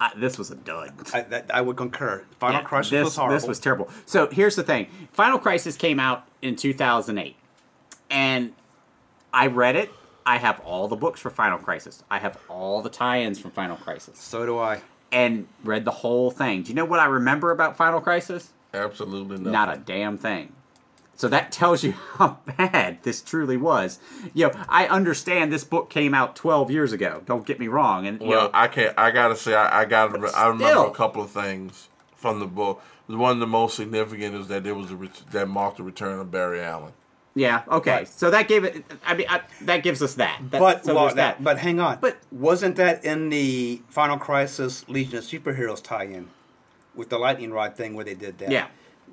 [0.00, 0.92] I, this was a dud.
[1.12, 2.24] I, that, I would concur.
[2.38, 3.34] Final Yeah, Crisis this, was horrible.
[3.36, 3.90] This was terrible.
[4.06, 7.34] So here's the thing: Final Crisis came out in 2008,
[8.10, 8.52] and
[9.32, 9.90] I read it.
[10.24, 12.02] I have all the books for Final Crisis.
[12.10, 14.82] I have all the tie-ins from Final Crisis, so do I.
[15.10, 16.62] and read the whole thing.
[16.62, 18.50] Do you know what I remember about Final Crisis?
[18.74, 19.52] Absolutely nothing.
[19.52, 20.52] Not a damn thing.
[21.18, 23.98] So that tells you how bad this truly was.
[24.34, 27.22] You know, I understand this book came out 12 years ago.
[27.26, 28.06] Don't get me wrong.
[28.06, 28.96] And you Well, know, I can't.
[28.96, 30.14] I gotta say, I, I got.
[30.14, 32.80] to I remember a couple of things from the book.
[33.08, 36.20] One of the most significant is that it was a ret- that marked the return
[36.20, 36.92] of Barry Allen.
[37.34, 37.90] yeah, okay.
[37.90, 38.08] Right.
[38.08, 38.84] So that gave it.
[39.04, 40.38] I mean, I, that gives us that.
[40.50, 41.98] That- But so well, that, but hang on.
[42.00, 46.28] But- wasn't that in the Final Crisis Legion of Superheroes tie-in
[46.94, 48.50] with the lightning rod thing where they did that?
[48.52, 48.66] Yeah.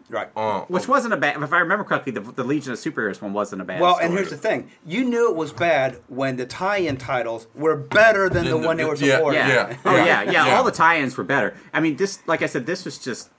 [0.07, 0.29] Right.
[0.35, 1.41] Uh, Which wasn't a bad.
[1.41, 3.81] If I remember correctly, the, the Legion of Superheroes one wasn't a bad.
[3.81, 4.05] Well, story.
[4.05, 8.29] and here's the thing: you knew it was bad when the tie-in titles were better
[8.29, 9.39] than the Than the- one they were yeah, supporting.
[9.39, 9.47] Yeah.
[9.69, 10.55] Yeah, Oh yeah, yeah, yeah, yeah.
[10.57, 11.55] All the tie-ins were better.
[11.73, 13.29] I mean, this, like I said, this was just.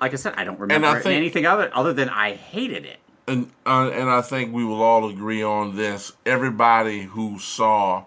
[0.00, 2.84] Like I said, I don't remember I think- anything of it other than I hated
[2.84, 2.98] it.
[3.26, 6.12] and uh, and I think we will all agree on this.
[6.26, 8.04] Everybody who saw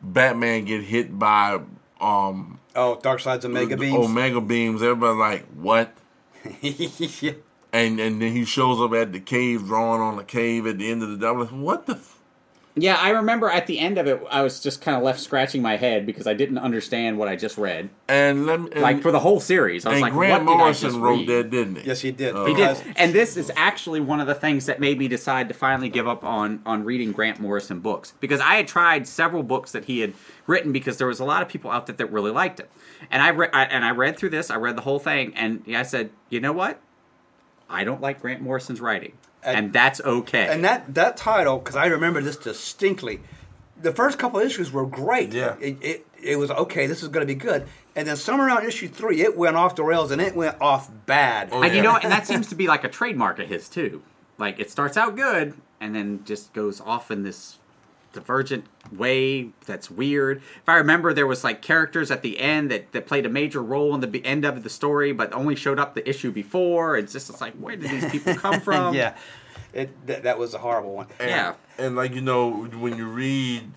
[0.00, 1.60] Batman get hit by
[2.00, 4.06] um Oh, Darkseid's Omega the Beams.
[4.06, 5.92] Omega beams, everybody like what?
[6.60, 7.32] Yeah.
[7.74, 10.90] And and then he shows up at the cave, drawing on the cave at the
[10.90, 11.26] end of the day.
[11.26, 11.98] I'm like, what the?
[12.76, 12.82] F-?
[12.82, 15.62] Yeah, I remember at the end of it, I was just kind of left scratching
[15.62, 17.90] my head because I didn't understand what I just read.
[18.08, 20.52] And let me and, Like for the whole series, I was and like, Grant "What
[20.52, 21.86] did I Morrison just wrote read?" that, didn't he?
[21.86, 22.34] Yes, he did.
[22.34, 22.46] Oh.
[22.46, 25.54] He did, and this is actually one of the things that made me decide to
[25.54, 29.72] finally give up on on reading Grant Morrison books because I had tried several books
[29.72, 30.14] that he had
[30.46, 32.66] written because there was a lot of people out there that really liked him,
[33.10, 35.62] and I, re- I and I read through this, I read the whole thing, and
[35.74, 36.80] I said, you know what,
[37.68, 39.12] I don't like Grant Morrison's writing,
[39.42, 40.46] and, And- that's okay.
[40.48, 43.20] And that that title, because I remember this distinctly,
[43.80, 45.32] the first couple issues were great.
[45.32, 45.56] Yeah.
[45.60, 46.86] It, it, it was okay.
[46.86, 47.66] This is going to be good.
[47.94, 50.90] And then somewhere around issue three, it went off the rails, and it went off
[51.06, 51.48] bad.
[51.52, 54.02] Oh, and you know, and that seems to be like a trademark of his too.
[54.38, 57.58] Like it starts out good and then just goes off in this
[58.12, 60.38] divergent way that's weird.
[60.38, 63.62] If I remember, there was like characters at the end that, that played a major
[63.62, 66.96] role in the end of the story, but only showed up the issue before.
[66.96, 68.94] It's just it's like, where did these people come from?
[68.94, 69.16] yeah,
[69.72, 71.06] it that, that was a horrible one.
[71.18, 71.54] And, Yeah.
[71.78, 73.70] And like you know, when you read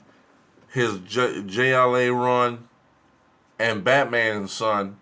[0.70, 2.68] his J- JLA run
[3.58, 4.98] and Batman and Son,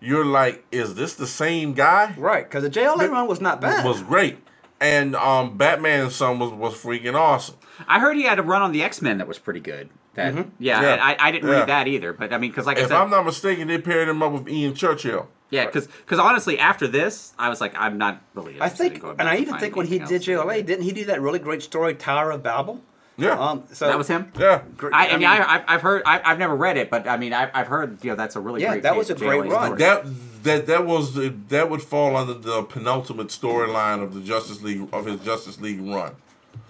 [0.00, 2.14] you're like, is this the same guy?
[2.16, 3.84] Right, because the JLA run was not bad.
[3.84, 4.38] Was great.
[4.78, 7.56] And um, Batman and Son was, was freaking awesome.
[7.86, 9.88] I heard he had a run on the X Men that was pretty good.
[10.14, 10.98] That yeah, Yeah.
[11.00, 11.58] I, I didn't Yeah.
[11.60, 12.12] read that either.
[12.12, 14.32] But I mean, because like I If said, I'm not mistaken, they paired him up
[14.32, 15.28] with Ian Churchill.
[15.50, 18.52] yeah, because because honestly, after this, I was like, I'm not really.
[18.60, 20.22] I interested in think, going and I even think when he did.
[20.22, 22.80] JLA, didn't he do that really great story, Tower of Babel?
[23.18, 23.38] Yeah.
[23.38, 24.30] Um, so that was him.
[24.38, 24.60] yeah.
[24.92, 27.16] I, I mean, mean, I, I've, I've heard, I, I've never read it, but I
[27.16, 28.82] mean, I've, I've heard, you know, that's a really Yeah, great.
[28.82, 29.64] that was a of great run.
[29.78, 29.78] story.
[29.78, 30.04] That
[30.42, 34.86] that that was the, that would fall under the penultimate storyline of the Justice League
[34.92, 36.14] of his Justice League run.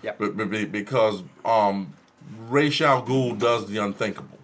[0.03, 0.19] Yep.
[0.19, 1.95] Be- be- be- because um,
[2.49, 4.39] Ra's al Ghul does the unthinkable,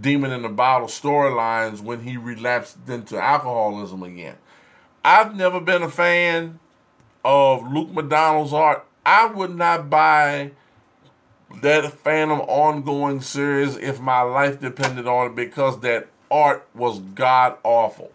[0.02, 4.38] Demon in the Bottle storylines when he relapsed into alcoholism again.
[5.06, 6.60] I've never been a fan
[7.24, 8.86] of Luke McDonnell's art.
[9.06, 10.52] I would not buy
[11.62, 17.58] that Phantom ongoing series if my life depended on it because that art was god
[17.64, 18.12] awful.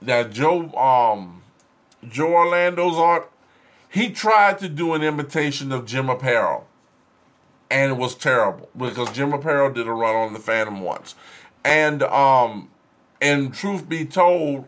[0.00, 1.42] Now Joe um
[2.08, 3.30] Joe Orlando's art,
[3.88, 6.64] he tried to do an imitation of Jim Aparo
[7.70, 11.14] and it was terrible because Jim Aparo did a run on the Phantom once.
[11.64, 12.70] And um
[13.20, 14.66] and truth be told,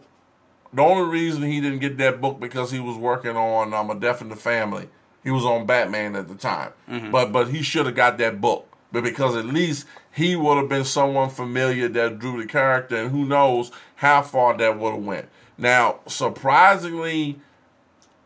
[0.77, 3.95] the only reason he didn't get that book because he was working on um, a
[3.95, 4.89] Death in the Family.
[5.25, 6.73] He was on Batman at the time,
[7.11, 8.69] but but he should have got that book.
[8.93, 13.11] But because at least he would have been someone familiar that drew the character, and
[13.11, 15.29] who knows how far that would have went.
[15.59, 17.41] Now, surprisingly,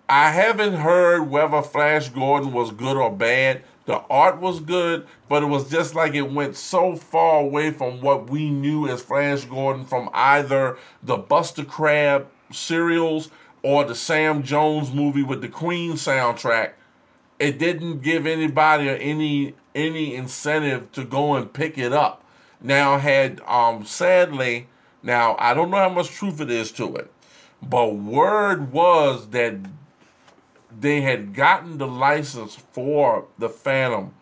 [0.09, 3.63] I haven't heard whether Flash Gordon was good or bad.
[3.87, 8.01] The art was good, but it was just like it went so far away from
[8.01, 13.31] what we knew as Flash Gordon from either the Buster Crabbe serials
[13.63, 16.73] or the Sam Jones movie with the Queen soundtrack.
[17.39, 22.25] It didn't give anybody any any incentive to go and pick it up.
[22.61, 24.69] Now had um sadly,
[25.03, 27.11] now I don't know how much truth it is to it,
[27.63, 29.57] but word was that
[30.79, 34.15] they had gotten the license for the Phantom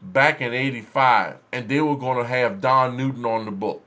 [0.00, 3.82] back in 85 and they were going to have Don Newton on the book.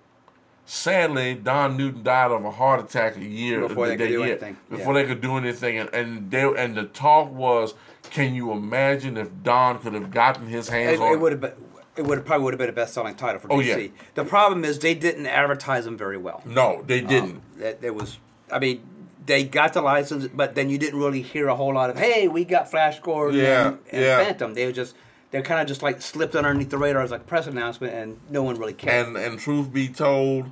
[0.66, 4.24] Sadly, Don Newton died of a heart attack a year Before they could do year,
[4.32, 5.01] anything, Before yeah.
[5.01, 7.74] they could do anything, and and they and the talk was,
[8.09, 11.41] can you imagine if Don could have gotten his hands it, on it would have
[11.41, 11.53] been.
[11.97, 13.84] It would have probably would have been a best-selling title for Oh, DC.
[13.84, 13.88] yeah.
[14.14, 16.41] The problem is they didn't advertise them very well.
[16.45, 17.41] No, they didn't.
[17.62, 18.18] Um, there was,
[18.49, 18.82] I mean,
[19.26, 22.30] they got the license, but then you didn't really hear a whole lot of, "Hey,
[22.30, 24.24] we got Flash Gordon Yeah, and, and yeah.
[24.24, 24.95] Phantom." They were just,
[25.32, 28.19] they kind of just like slipped underneath the radar as like a press announcement, and
[28.29, 29.07] no one really cared.
[29.07, 30.51] And and truth be told,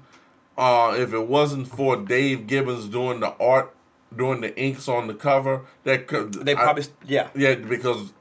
[0.58, 3.76] uh, if it wasn't for Dave Gibbons doing the art,
[4.16, 7.30] doing the inks on the cover, that could they I- probably, yeah.
[7.36, 8.14] yeah, because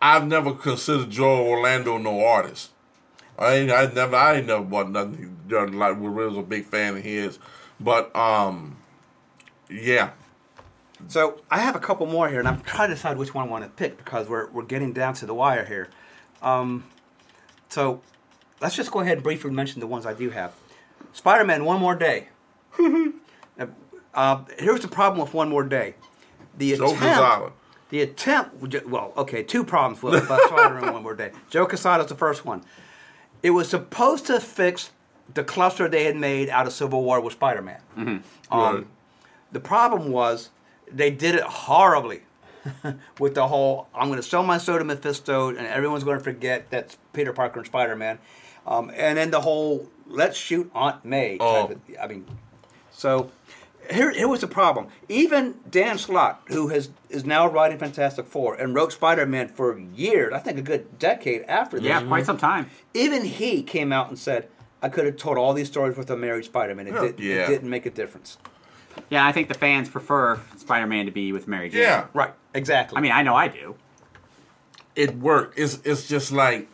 [0.00, 2.70] I've never considered Joe Orlando no artist.
[3.38, 6.96] I ain't, I never, I ain't never bought nothing like we was a big fan
[6.98, 7.38] of his,
[7.80, 8.76] but um,
[9.70, 10.10] yeah,
[11.08, 13.50] So I have a couple more here, and I'm trying to decide which one I
[13.50, 15.88] want to pick because we're we're getting down to the wire here.
[16.42, 16.84] Um,
[17.68, 18.02] so
[18.60, 20.52] let's just go ahead and briefly mention the ones I do have.
[21.12, 22.28] Spider-Man: One More Day.
[24.14, 25.94] uh, here's the problem with One More Day.
[26.58, 27.52] The Joe attempt, Quesada.
[27.90, 28.86] the attempt.
[28.86, 31.32] Well, okay, two problems with uh, Spider-Man: One More Day.
[31.50, 32.62] Joe Quesada's the first one.
[33.42, 34.90] It was supposed to fix
[35.34, 37.80] the cluster they had made out of Civil War with Spider-Man.
[37.96, 38.86] Um, Right.
[39.50, 40.50] the problem was
[40.90, 42.20] they did it horribly
[43.18, 46.70] with the whole I'm going to sell my soda Mephisto and everyone's going to forget
[46.70, 48.18] that's Peter Parker and Spider Man.
[48.66, 51.36] Um, and then the whole let's shoot Aunt May.
[51.40, 51.64] Oh.
[51.68, 52.26] of- I mean,
[52.92, 53.30] so
[53.90, 54.86] here, here was the problem.
[55.08, 59.76] Even Dan Slott, who has is now writing Fantastic Four and wrote Spider Man for
[59.78, 62.70] years, I think a good decade after this, Yeah, quite some time.
[62.94, 64.48] even he came out and said,
[64.80, 66.86] I could have told all these stories with a married Spider Man.
[66.86, 67.44] It, did, Yeah.
[67.44, 68.38] it didn't make a difference.
[69.10, 71.82] Yeah, I think the fans prefer Spider-Man to be with Mary Jane.
[71.82, 72.96] yeah, Right, exactly.
[72.96, 73.74] I mean, I know I do.
[74.96, 75.58] it worked.
[75.58, 76.68] It's it's just like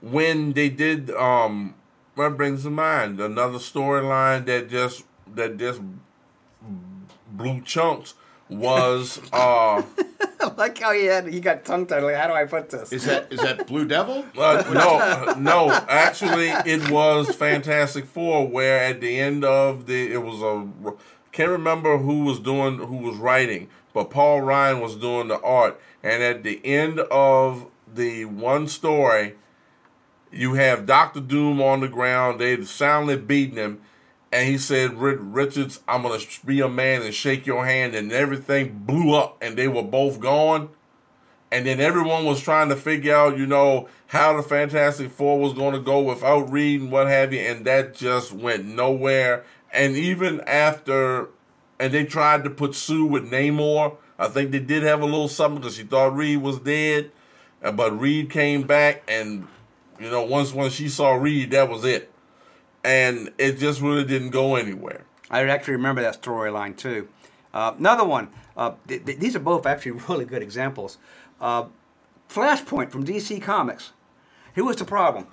[0.00, 1.74] when they did um
[2.14, 5.04] what brings to mind another storyline that just
[5.34, 5.80] that just
[7.30, 8.14] blew chunks
[8.48, 9.82] was uh,
[10.42, 12.02] I like how he had he got tongue tied.
[12.02, 12.92] Like, how do I put this?
[12.92, 14.24] Is that is that Blue Devil?
[14.38, 20.22] uh no no actually it was Fantastic Four where at the end of the it
[20.22, 20.68] was a
[21.32, 25.80] can't remember who was doing who was writing but Paul Ryan was doing the art
[26.02, 29.34] and at the end of the one story
[30.32, 32.40] you have Doctor Doom on the ground.
[32.40, 33.80] They soundly beating him,
[34.32, 38.82] and he said, "Richards, I'm gonna be a man and shake your hand." And everything
[38.84, 40.70] blew up, and they were both gone.
[41.52, 45.52] And then everyone was trying to figure out, you know, how the Fantastic Four was
[45.52, 49.44] going to go without Reed and what have you, and that just went nowhere.
[49.72, 51.28] And even after,
[51.80, 53.96] and they tried to put Sue with Namor.
[54.18, 57.10] I think they did have a little something because she thought Reed was dead,
[57.62, 59.48] but Reed came back, and
[59.98, 62.09] you know, once once she saw Reed, that was it,
[62.84, 65.04] and it just really didn't go anywhere.
[65.30, 67.08] I actually remember that storyline too.
[67.52, 68.28] Uh, another one.
[68.56, 70.98] Uh, th- th- these are both actually really good examples.
[71.40, 71.64] Uh,
[72.28, 73.92] Flashpoint from DC Comics.
[74.54, 75.26] Here was the problem.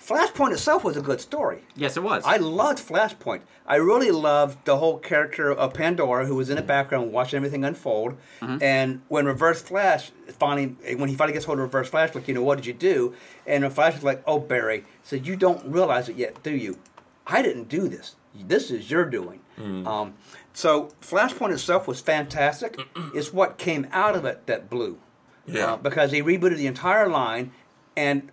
[0.00, 1.62] Flashpoint itself was a good story.
[1.76, 2.22] Yes, it was.
[2.26, 3.40] I loved Flashpoint.
[3.66, 7.64] I really loved the whole character of Pandora, who was in the background watching everything
[7.64, 8.16] unfold.
[8.42, 12.34] And when Reverse Flash finally, when he finally gets hold of Reverse Flash, like, you
[12.34, 13.14] know, what did you do?
[13.46, 16.78] And the Flash is like, oh, Barry, so you don't realize it yet, do you?
[17.26, 18.16] I didn't do this.
[18.34, 19.40] This is your doing.
[19.58, 20.14] Um,
[20.52, 22.78] so Flashpoint itself was fantastic.
[23.14, 24.98] it's what came out of it that blew.
[25.46, 25.74] Yeah.
[25.74, 27.52] Uh, because they rebooted the entire line,
[27.96, 28.30] and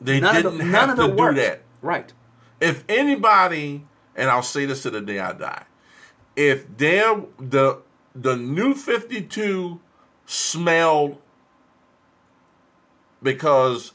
[0.00, 1.62] They none didn't of the, have none of to it do that.
[1.82, 2.12] Right.
[2.60, 3.84] if anybody,
[4.16, 5.64] and I'll say this to the day I die,
[6.36, 7.82] if there the
[8.14, 9.80] the new Fifty Two
[10.26, 11.18] smelled
[13.22, 13.92] because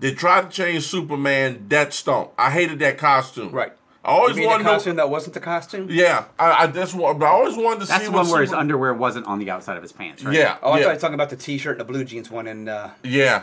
[0.00, 2.30] they tried to change Superman, that stunk.
[2.38, 3.50] I hated that costume.
[3.52, 3.72] Right.
[4.04, 5.02] I always you mean wanted the costume know.
[5.04, 5.88] that wasn't the costume?
[5.90, 7.18] Yeah, I, I that's what.
[7.18, 9.38] But I always wanted to That's see the what one where his underwear wasn't on
[9.38, 10.34] the outside of his pants, right?
[10.34, 12.30] Yeah, Oh, I yeah, thought you were talking about the T-shirt and the blue jeans
[12.30, 13.42] one, and uh, yeah,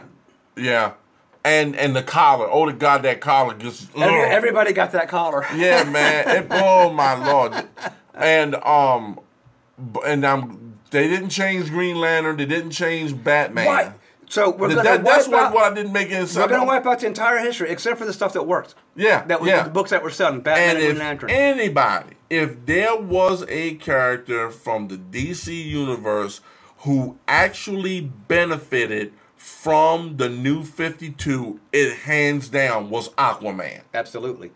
[0.58, 0.94] yeah,
[1.44, 2.48] and and the collar.
[2.50, 3.90] Oh, the god, that collar just.
[3.96, 4.28] every, ugh.
[4.32, 5.46] everybody got that collar.
[5.56, 6.26] Yeah, man.
[6.46, 7.54] It, oh my lord.
[8.16, 9.20] And um,
[9.94, 12.38] b- and um, they didn't change Green Lantern.
[12.38, 13.68] They didn't change Batman.
[13.68, 13.92] Right.
[14.28, 16.36] So we're That- gonna that- that's wipe what, out, what I didn't make any sense.
[16.38, 18.76] we're gonna wipe out the entire history except for the stuff that worked.
[18.96, 19.64] Yeah, That was yeah.
[19.64, 20.42] the books that were selling.
[20.42, 21.30] Batman And and, if Lantern.
[21.30, 26.42] anybody, if there was a character from the DC universe
[26.80, 33.82] who actually benefited from the new 52, it hands down was Aquaman.
[33.94, 34.52] Absolutely.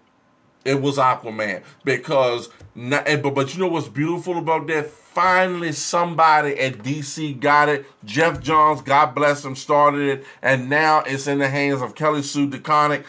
[0.65, 4.89] It was Aquaman because, not, but but you know what's beautiful about that?
[5.13, 7.83] Finally, somebody at DC got it.
[8.05, 12.21] Geoff Johns, God bless him, started it, and now it's in the hands of Kelly
[12.21, 13.03] Sue DeConnick.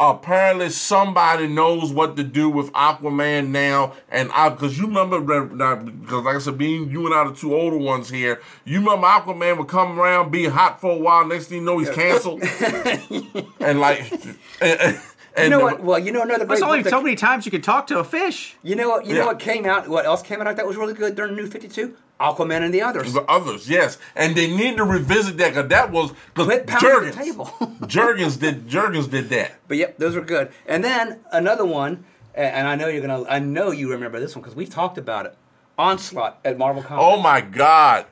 [0.00, 6.24] Apparently, somebody knows what to do with Aquaman now, and I because you remember because
[6.24, 9.58] like I said, being you and I the two older ones here, you remember Aquaman
[9.58, 12.42] would come around, be hot for a while, next thing you know he's canceled,
[13.60, 14.10] and like,
[14.60, 15.00] and, and
[15.44, 15.82] You know the- what?
[15.82, 17.86] Well, you know another great There's only book that- so many times you can talk
[17.88, 18.56] to a fish.
[18.62, 19.06] You know what?
[19.06, 19.20] You Yeah.
[19.22, 19.88] know what came out?
[19.88, 21.94] What else came out that was really good during New Fifty Two?
[22.20, 23.12] Aquaman and the others.
[23.12, 27.12] The others, yes, and they need to revisit that because that was because pounding the
[27.12, 27.14] Jurgens.
[27.14, 27.46] table.
[27.82, 29.52] Jurgens did Jurgens did that.
[29.68, 30.50] But yep, those were good.
[30.66, 34.42] And then another one, and I know you're gonna, I know you remember this one
[34.42, 35.36] because we've talked about it.
[35.78, 37.04] Onslaught at Marvel Comics.
[37.06, 38.06] Oh my God!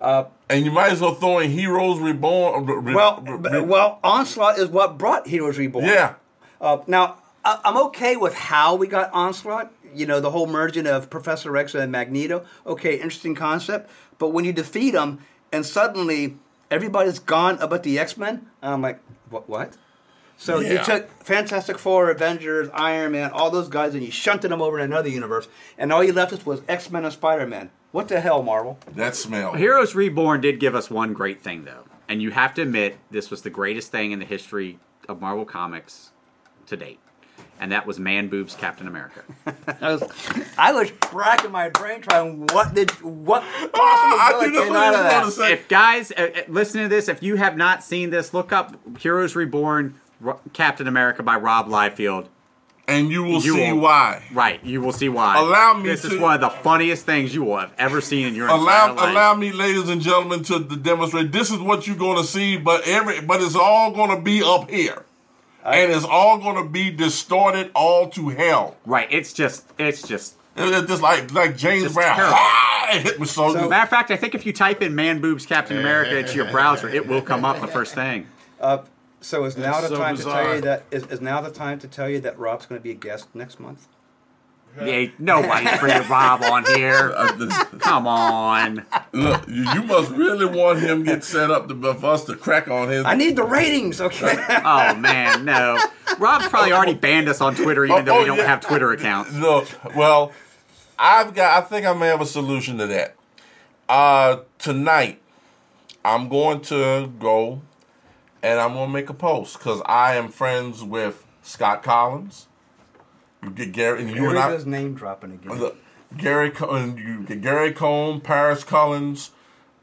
[0.00, 2.54] Uh, And you might as well throw in Heroes Reborn.
[2.68, 5.84] uh, re- Well, re- well, Onslaught is what brought Heroes Reborn.
[5.84, 6.14] yeah.
[6.62, 9.72] Uh, now, I- I'm okay with how we got Onslaught.
[9.94, 12.44] You know, the whole merging of Professor X and Magneto.
[12.66, 13.90] Okay, interesting concept.
[14.18, 15.18] But when you defeat them
[15.52, 16.36] and suddenly
[16.70, 19.48] everybody's gone about the X Men, I'm like, what?
[19.50, 19.76] What?
[20.38, 24.62] So you took Fantastic Four, Avengers, Iron Man, all those guys, and you shunted them
[24.62, 25.46] over in another universe,
[25.76, 27.70] and all you left us was X Men and Spider Man.
[27.90, 28.78] What the hell, Marvel?
[28.96, 29.52] That smell.
[29.52, 33.30] Heroes Reborn did give us one great thing, though, and you have to admit this
[33.30, 36.11] was the greatest thing in the history of Marvel Comics
[36.72, 36.98] to date,
[37.60, 39.22] and that was Man Boobs Captain America.
[39.80, 40.02] I was,
[40.58, 45.00] I was racking my brain trying what did what possible I knew came out of
[45.00, 45.32] that.
[45.32, 45.52] say.
[45.52, 48.74] if guys uh, uh, listen to this, if you have not seen this, look up
[48.98, 52.26] Heroes Reborn Ro- Captain America by Rob Liefeld.
[52.88, 54.24] And you will You see will- why.
[54.32, 55.38] Right, you will see why.
[55.38, 58.34] Allow me This is one of the funniest things you will have ever seen in
[58.34, 59.10] your Allow, entire life.
[59.12, 61.30] allow me, ladies and gentlemen, to, to demonstrate.
[61.30, 64.42] This is what you're going to see, but every, but it's all going to be
[64.42, 65.04] up here,
[65.64, 68.76] and it's all going to be distorted all to hell.
[68.86, 70.36] right, it's just, it's just.
[70.54, 72.18] It's just like like James Brown.
[72.20, 73.54] Ah, it hit me so.
[73.54, 76.34] So- Matter of fact, I think if you type in "man boobs Captain America" into
[76.34, 78.26] your browser, it will come up the first thing.
[79.22, 81.50] So is now That's the so time to tell you that is, is now the
[81.50, 83.86] time to tell you that Rob's going to be a guest next month?
[84.80, 87.12] Yeah, nobody's bringing Rob on here.
[87.22, 88.86] Uh, Come on.
[89.12, 92.68] Look, you, you must really want him get set up to, for us to crack
[92.68, 93.04] on his.
[93.04, 94.34] I need the ratings, okay?
[94.64, 95.78] Oh man, no.
[96.18, 98.46] Rob's probably already banned us on Twitter, even though Oh, we don't yeah.
[98.46, 99.34] have Twitter accounts.
[99.34, 100.32] Look, well,
[100.98, 101.62] I've got.
[101.62, 103.14] I think I may have a solution to that.
[103.88, 105.20] Uh, tonight,
[106.04, 107.60] I'm going to go
[108.42, 112.46] and I'm going to make a post because I am friends with Scott Collins.
[113.42, 114.50] You get Gary and you Here and he I.
[114.50, 115.58] goes name dropping again.
[115.58, 115.76] Look,
[116.16, 119.30] Gary, Co- and you get Gary Cohn, Paris Collins,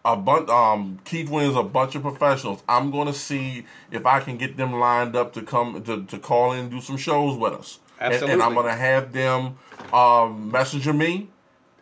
[0.05, 2.63] a bunch, um, Keith Williams, a bunch of professionals.
[2.69, 6.19] I'm going to see if I can get them lined up to come to, to
[6.19, 7.79] call in and do some shows with us.
[7.99, 9.57] And- And, I'm going to have them
[9.91, 11.29] um, messenger me,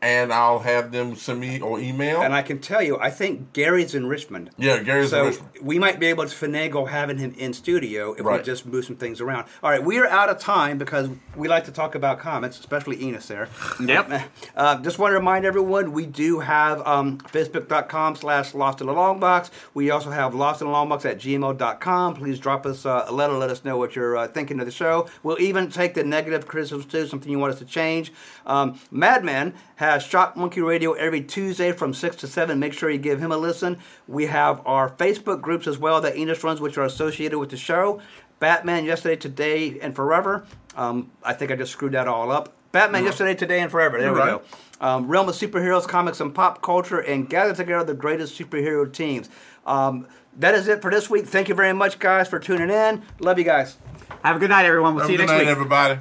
[0.02, 2.22] and I'll have them send me or email.
[2.22, 4.52] and I can tell you, I think Gary's in Richmond.
[4.58, 5.50] yeah, Gary's So in Richmond.
[5.62, 8.96] we might be able to finagle having him in studio if we just move some
[8.96, 9.48] things around.
[9.64, 13.02] All right, we are out of time because we like to talk about comments, especially
[13.04, 13.50] Enos there.
[13.84, 14.22] Yep.
[14.56, 18.94] Uh, just want to remind everyone, we do have um, facebook.com slash lost in the
[18.94, 19.52] long box.
[19.76, 22.16] We also have lost in the long box at gmail.com.
[22.16, 24.72] Please drop us uh, a letter, let us know what you're uh, thinking of the
[24.72, 25.08] show.
[25.24, 28.12] We'll even take the negative criticisms too, something you want us to change.
[28.46, 32.60] Um, Madman has Shot Monkey Radio every Tuesday from 6 to 7.
[32.60, 33.78] Make sure you give him a listen.
[34.08, 37.58] We have our Facebook groups as well that Enos runs, which are associated with the
[37.58, 38.02] show.
[38.40, 40.46] Batman yesterday, today, and forever.
[40.76, 42.54] Um, I think I just screwed that all up.
[42.72, 43.98] Batman yesterday, today, and forever.
[43.98, 44.42] There You're we right.
[44.80, 44.86] go.
[44.86, 49.30] Um, Realm of Superheroes, Comics, and Pop Culture, and gather together the greatest superhero teams.
[49.66, 50.06] Um,
[50.38, 51.26] that is it for this week.
[51.26, 53.02] Thank you very much, guys, for tuning in.
[53.20, 53.78] Love you guys.
[54.24, 54.94] Have a good night, everyone.
[54.94, 55.50] We'll Have see a you good next night, week.
[55.50, 56.00] everybody.